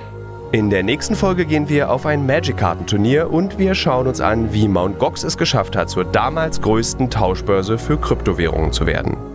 [0.53, 4.67] In der nächsten Folge gehen wir auf ein Magic-Kartenturnier und wir schauen uns an, wie
[4.67, 4.99] Mt.
[4.99, 9.30] Gox es geschafft hat, zur damals größten Tauschbörse für Kryptowährungen zu werden.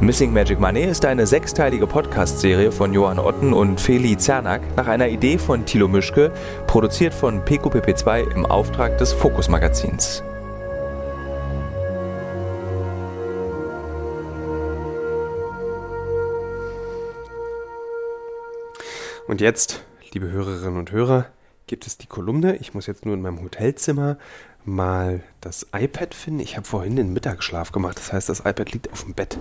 [0.00, 5.08] Missing Magic Money ist eine sechsteilige Podcast-Serie von Johann Otten und Feli Zernak nach einer
[5.08, 6.32] Idee von Thilo Mischke,
[6.66, 10.22] produziert von PQPP2 im Auftrag des Fokus Magazins.
[19.26, 21.26] Und jetzt, liebe Hörerinnen und Hörer,
[21.66, 22.56] gibt es die Kolumne.
[22.56, 24.18] Ich muss jetzt nur in meinem Hotelzimmer
[24.66, 26.40] mal das iPad finden.
[26.40, 29.38] Ich habe vorhin den Mittagsschlaf gemacht, das heißt, das iPad liegt auf dem Bett.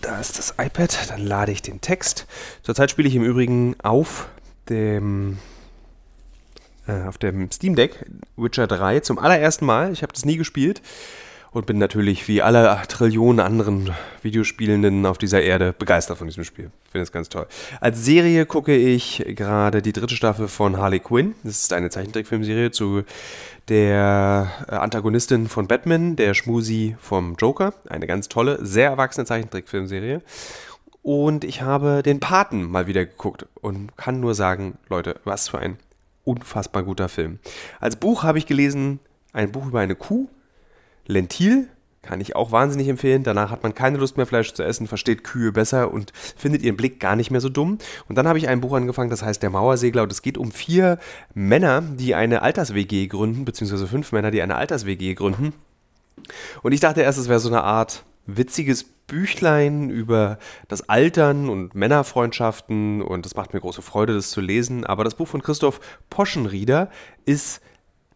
[0.00, 2.26] Da ist das iPad, dann lade ich den Text.
[2.62, 4.28] Zurzeit spiele ich im Übrigen auf
[4.68, 5.38] dem
[6.86, 8.04] äh, auf dem Steam Deck
[8.36, 9.92] Witcher 3 zum allerersten Mal.
[9.92, 10.82] Ich habe das nie gespielt
[11.56, 16.70] und bin natürlich wie alle Trillionen anderen Videospielenden auf dieser Erde begeistert von diesem Spiel.
[16.90, 17.46] Finde es ganz toll.
[17.80, 21.34] Als Serie gucke ich gerade die dritte Staffel von Harley Quinn.
[21.44, 23.04] Das ist eine Zeichentrickfilmserie zu
[23.68, 27.74] der äh, Antagonistin von Batman, der Schmusi vom Joker.
[27.88, 30.22] Eine ganz tolle, sehr erwachsene Zeichentrickfilmserie.
[31.02, 35.58] Und ich habe den Paten mal wieder geguckt und kann nur sagen, Leute, was für
[35.58, 35.78] ein
[36.24, 37.38] unfassbar guter Film.
[37.80, 38.98] Als Buch habe ich gelesen
[39.32, 40.28] ein Buch über eine Kuh,
[41.06, 41.68] Lentil
[42.06, 43.22] kann ich auch wahnsinnig empfehlen.
[43.22, 46.76] Danach hat man keine Lust mehr, Fleisch zu essen, versteht Kühe besser und findet ihren
[46.76, 47.78] Blick gar nicht mehr so dumm.
[48.08, 50.04] Und dann habe ich ein Buch angefangen, das heißt Der Mauersegler.
[50.04, 50.98] Und es geht um vier
[51.34, 55.52] Männer, die eine Alters-WG gründen, beziehungsweise fünf Männer, die eine Alters-WG gründen.
[56.62, 60.38] Und ich dachte erst, es wäre so eine Art witziges Büchlein über
[60.68, 63.02] das Altern und Männerfreundschaften.
[63.02, 64.84] Und das macht mir große Freude, das zu lesen.
[64.84, 65.80] Aber das Buch von Christoph
[66.10, 66.90] Poschenrieder
[67.24, 67.60] ist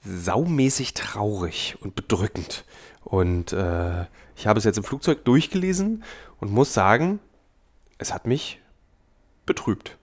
[0.05, 2.65] saumäßig traurig und bedrückend.
[3.05, 6.05] Und äh, ich habe es jetzt im Flugzeug durchgelesen
[6.39, 7.21] und muss sagen,
[7.99, 8.61] es hat mich
[9.47, 9.99] betrübt.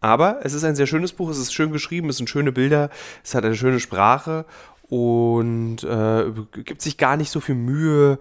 [0.00, 2.90] Aber es ist ein sehr schönes Buch, es ist schön geschrieben, es sind schöne Bilder,
[3.22, 4.44] es hat eine schöne Sprache
[4.88, 6.30] und äh,
[6.62, 8.18] gibt sich gar nicht so viel Mühe,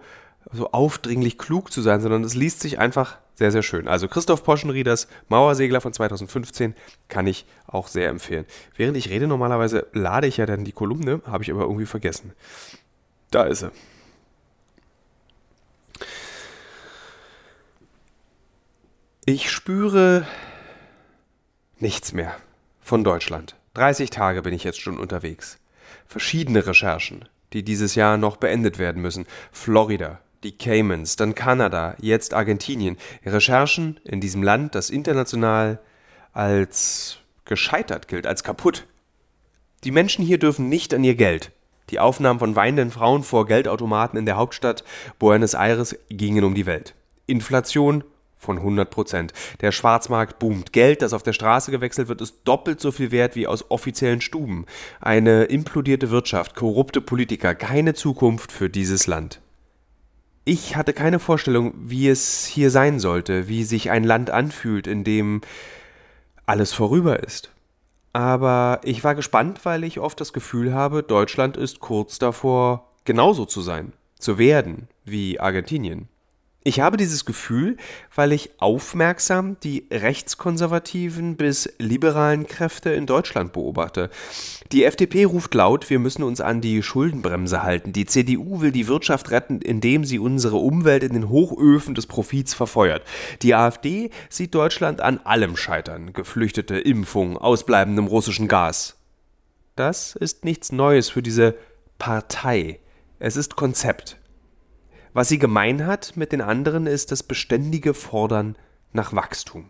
[0.51, 3.87] so aufdringlich klug zu sein, sondern es liest sich einfach sehr, sehr schön.
[3.87, 6.75] Also Christoph Poschenrieders Mauersegler von 2015
[7.07, 8.45] kann ich auch sehr empfehlen.
[8.75, 12.33] Während ich rede, normalerweise lade ich ja dann die Kolumne, habe ich aber irgendwie vergessen.
[13.31, 13.71] Da ist sie.
[19.25, 20.27] Ich spüre
[21.79, 22.35] nichts mehr
[22.81, 23.55] von Deutschland.
[23.73, 25.59] 30 Tage bin ich jetzt schon unterwegs.
[26.05, 29.25] Verschiedene Recherchen, die dieses Jahr noch beendet werden müssen.
[29.51, 32.97] Florida, die Caymans, dann Kanada, jetzt Argentinien.
[33.25, 35.79] Recherchen in diesem Land, das international
[36.33, 38.85] als gescheitert gilt, als kaputt.
[39.83, 41.51] Die Menschen hier dürfen nicht an ihr Geld.
[41.89, 44.83] Die Aufnahmen von weinenden Frauen vor Geldautomaten in der Hauptstadt
[45.19, 46.95] Buenos Aires gingen um die Welt.
[47.27, 48.03] Inflation
[48.37, 49.33] von 100 Prozent.
[49.61, 50.73] Der Schwarzmarkt boomt.
[50.73, 54.21] Geld, das auf der Straße gewechselt wird, ist doppelt so viel wert wie aus offiziellen
[54.21, 54.65] Stuben.
[54.99, 59.41] Eine implodierte Wirtschaft, korrupte Politiker, keine Zukunft für dieses Land.
[60.45, 65.05] Ich hatte keine Vorstellung, wie es hier sein sollte, wie sich ein Land anfühlt, in
[65.05, 65.39] dem
[66.45, 67.51] alles vorüber ist.
[68.11, 73.45] Aber ich war gespannt, weil ich oft das Gefühl habe, Deutschland ist kurz davor, genauso
[73.45, 76.09] zu sein, zu werden wie Argentinien.
[76.65, 77.75] Ich habe dieses Gefühl,
[78.15, 84.09] weil ich aufmerksam die rechtskonservativen bis liberalen Kräfte in Deutschland beobachte.
[84.71, 87.91] Die FDP ruft laut, wir müssen uns an die Schuldenbremse halten.
[87.91, 92.53] Die CDU will die Wirtschaft retten, indem sie unsere Umwelt in den Hochöfen des Profits
[92.53, 93.03] verfeuert.
[93.41, 96.13] Die AfD sieht Deutschland an allem scheitern.
[96.13, 98.95] Geflüchtete, Impfung, ausbleibendem russischen Gas.
[99.75, 101.55] Das ist nichts Neues für diese
[101.99, 102.79] Partei.
[103.19, 104.17] Es ist Konzept.
[105.13, 108.55] Was sie gemein hat mit den anderen ist das beständige Fordern
[108.93, 109.65] nach Wachstum.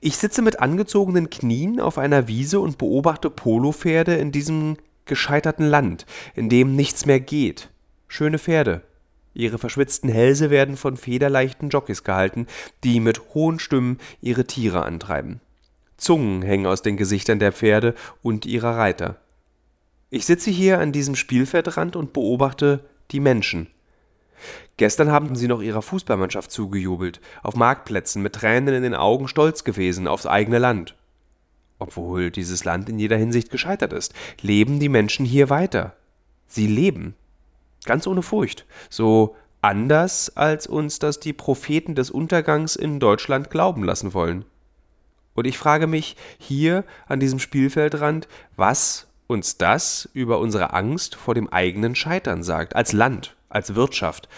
[0.00, 4.76] Ich sitze mit angezogenen Knien auf einer Wiese und beobachte Polopferde in diesem
[5.06, 7.70] gescheiterten Land, in dem nichts mehr geht.
[8.08, 8.82] Schöne Pferde.
[9.34, 12.46] Ihre verschwitzten Hälse werden von federleichten Jockeys gehalten,
[12.82, 15.40] die mit hohen Stimmen ihre Tiere antreiben.
[15.96, 19.16] Zungen hängen aus den Gesichtern der Pferde und ihrer Reiter.
[20.10, 23.68] Ich sitze hier an diesem Spielfeldrand und beobachte die Menschen.
[24.76, 29.64] Gestern haben sie noch ihrer Fußballmannschaft zugejubelt, auf Marktplätzen mit Tränen in den Augen stolz
[29.64, 30.94] gewesen aufs eigene Land.
[31.78, 35.94] Obwohl dieses Land in jeder Hinsicht gescheitert ist, leben die Menschen hier weiter.
[36.46, 37.14] Sie leben.
[37.84, 38.66] Ganz ohne Furcht.
[38.90, 44.44] So anders, als uns das die Propheten des Untergangs in Deutschland glauben lassen wollen.
[45.34, 48.26] Und ich frage mich hier an diesem Spielfeldrand,
[48.56, 54.28] was uns das über unsere Angst vor dem eigenen Scheitern sagt, als Land, als Wirtschaft,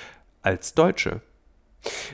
[0.42, 1.20] als Deutsche.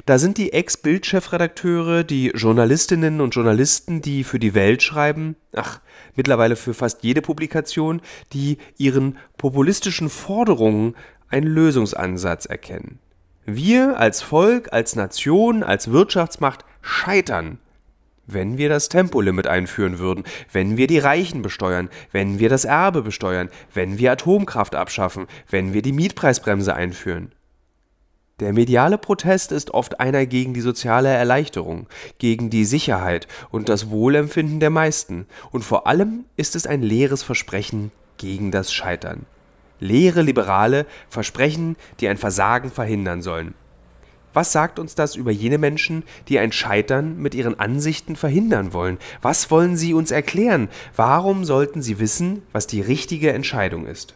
[0.05, 5.81] Da sind die Ex-Bild-Chefredakteure, die Journalistinnen und Journalisten, die für die Welt schreiben, ach,
[6.15, 8.01] mittlerweile für fast jede Publikation,
[8.33, 10.95] die ihren populistischen Forderungen
[11.29, 13.01] einen Lösungsansatz erkennen.
[13.45, 17.59] Wir als Volk, als Nation, als Wirtschaftsmacht scheitern,
[18.27, 23.03] wenn wir das Tempolimit einführen würden, wenn wir die Reichen besteuern, wenn wir das Erbe
[23.03, 27.33] besteuern, wenn wir Atomkraft abschaffen, wenn wir die Mietpreisbremse einführen.
[28.39, 31.87] Der mediale Protest ist oft einer gegen die soziale Erleichterung,
[32.19, 37.23] gegen die Sicherheit und das Wohlempfinden der meisten, und vor allem ist es ein leeres
[37.23, 39.25] Versprechen gegen das Scheitern.
[39.81, 43.55] Leere Liberale Versprechen, die ein Versagen verhindern sollen.
[44.37, 48.99] Was sagt uns das über jene Menschen, die ein Scheitern mit ihren Ansichten verhindern wollen?
[49.23, 50.69] Was wollen sie uns erklären?
[50.95, 54.13] Warum sollten sie wissen, was die richtige Entscheidung ist?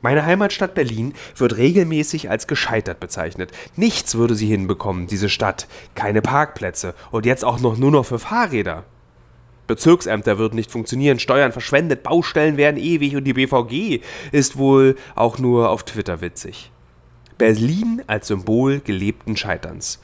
[0.00, 3.52] Meine Heimatstadt Berlin wird regelmäßig als gescheitert bezeichnet.
[3.76, 5.68] Nichts würde sie hinbekommen, diese Stadt.
[5.94, 8.82] Keine Parkplätze und jetzt auch noch nur noch für Fahrräder.
[9.68, 14.00] Bezirksämter würden nicht funktionieren, Steuern verschwendet, Baustellen werden ewig und die BVG
[14.32, 16.72] ist wohl auch nur auf Twitter witzig.
[17.42, 19.98] Berlin als Symbol gelebten Scheiterns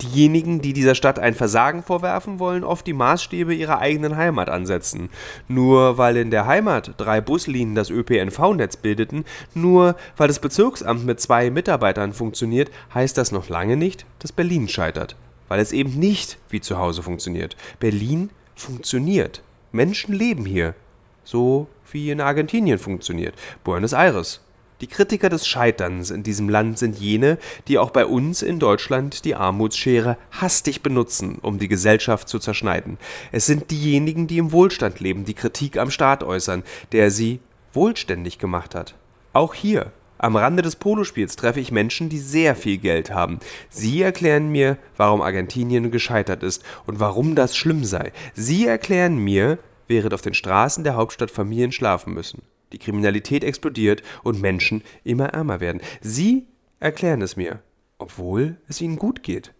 [0.00, 5.10] diejenigen, die dieser Stadt ein Versagen vorwerfen, wollen oft die Maßstäbe ihrer eigenen Heimat ansetzen.
[5.48, 9.24] Nur weil in der Heimat drei Buslinien das ÖPNV-Netz bildeten,
[9.54, 14.68] nur weil das Bezirksamt mit zwei Mitarbeitern funktioniert, heißt das noch lange nicht, dass Berlin
[14.68, 15.16] scheitert.
[15.48, 17.56] Weil es eben nicht wie zu Hause funktioniert.
[17.80, 19.42] Berlin funktioniert.
[19.72, 20.76] Menschen leben hier.
[21.24, 23.34] So wie in Argentinien funktioniert.
[23.64, 24.40] Buenos Aires
[24.80, 29.24] die Kritiker des Scheiterns in diesem Land sind jene, die auch bei uns in Deutschland
[29.24, 32.96] die Armutsschere hastig benutzen, um die Gesellschaft zu zerschneiden.
[33.30, 36.62] Es sind diejenigen, die im Wohlstand leben, die Kritik am Staat äußern,
[36.92, 37.40] der sie
[37.74, 38.94] wohlständig gemacht hat.
[39.34, 43.38] Auch hier, am Rande des Polospiels, treffe ich Menschen, die sehr viel Geld haben.
[43.68, 48.12] Sie erklären mir, warum Argentinien gescheitert ist und warum das schlimm sei.
[48.34, 49.58] Sie erklären mir,
[49.88, 55.26] während auf den Straßen der Hauptstadt Familien schlafen müssen die Kriminalität explodiert und Menschen immer
[55.26, 55.80] ärmer werden.
[56.00, 56.46] Sie
[56.78, 57.60] erklären es mir,
[57.98, 59.52] obwohl es ihnen gut geht.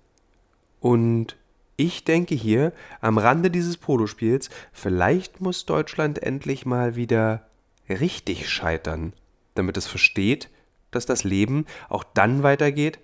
[0.81, 1.37] Und
[1.77, 7.47] ich denke hier am Rande dieses Polospiels, vielleicht muss Deutschland endlich mal wieder
[7.89, 9.13] richtig scheitern,
[9.55, 10.51] damit es versteht,
[10.91, 12.99] dass das Leben auch dann weitergeht,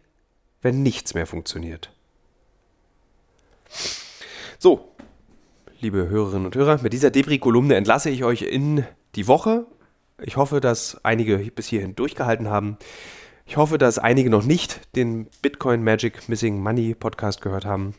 [0.63, 1.93] wenn nichts mehr funktioniert.
[4.59, 4.93] So,
[5.81, 8.85] liebe Hörerinnen und Hörer, mit dieser Debris-Kolumne entlasse ich euch in
[9.15, 9.67] die Woche
[10.23, 12.79] ich hoffe, dass einige bis hierhin durchgehalten haben.
[13.45, 17.95] Ich hoffe, dass einige noch nicht den Bitcoin Magic Missing Money Podcast gehört haben.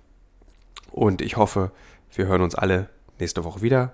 [0.91, 1.72] Und ich hoffe,
[2.13, 2.89] wir hören uns alle
[3.20, 3.93] nächste Woche wieder.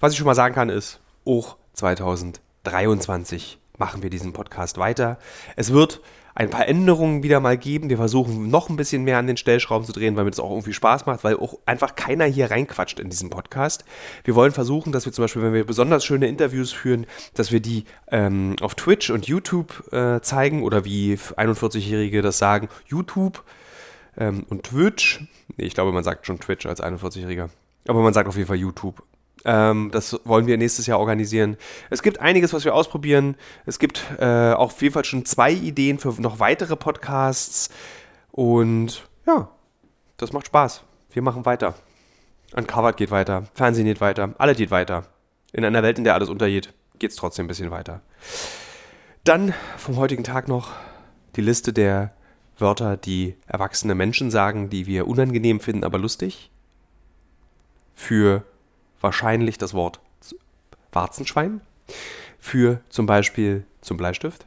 [0.00, 5.18] Was ich schon mal sagen kann, ist, auch 2023 machen wir diesen Podcast weiter.
[5.56, 6.00] Es wird
[6.34, 7.90] ein paar Änderungen wieder mal geben.
[7.90, 10.50] Wir versuchen noch ein bisschen mehr an den Stellschrauben zu drehen, weil mir das auch
[10.50, 13.84] irgendwie Spaß macht, weil auch einfach keiner hier reinquatscht in diesen Podcast.
[14.24, 17.60] Wir wollen versuchen, dass wir zum Beispiel, wenn wir besonders schöne Interviews führen, dass wir
[17.60, 23.44] die ähm, auf Twitch und YouTube äh, zeigen oder wie 41-Jährige das sagen, YouTube
[24.16, 25.20] ähm, und Twitch.
[25.56, 27.48] Nee, ich glaube, man sagt schon Twitch als 41-Jähriger.
[27.86, 29.02] Aber man sagt auf jeden Fall YouTube.
[29.44, 31.56] Ähm, das wollen wir nächstes Jahr organisieren.
[31.90, 33.36] Es gibt einiges, was wir ausprobieren.
[33.66, 37.70] Es gibt äh, auch auf jeden Fall schon zwei Ideen für noch weitere Podcasts.
[38.32, 39.50] Und ja,
[40.16, 40.82] das macht Spaß.
[41.12, 41.74] Wir machen weiter.
[42.54, 43.44] Uncovered geht weiter.
[43.54, 44.34] Fernsehen geht weiter.
[44.38, 45.04] Alles geht weiter.
[45.52, 48.00] In einer Welt, in der alles untergeht, geht es trotzdem ein bisschen weiter.
[49.24, 50.72] Dann vom heutigen Tag noch
[51.36, 52.12] die Liste der
[52.58, 56.50] Wörter, die erwachsene Menschen sagen, die wir unangenehm finden, aber lustig.
[57.94, 58.44] Für
[59.00, 60.00] wahrscheinlich das Wort
[60.92, 61.60] Warzenschwein,
[62.38, 64.46] für zum Beispiel zum Bleistift,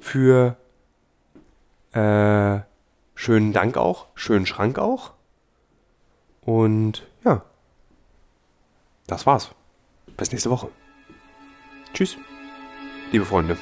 [0.00, 0.56] für
[1.92, 2.60] äh,
[3.14, 5.12] schönen Dank auch, schönen Schrank auch.
[6.40, 7.44] Und ja,
[9.06, 9.50] das war's.
[10.16, 10.68] Bis nächste Woche.
[11.92, 12.16] Tschüss,
[13.12, 13.56] liebe Freunde.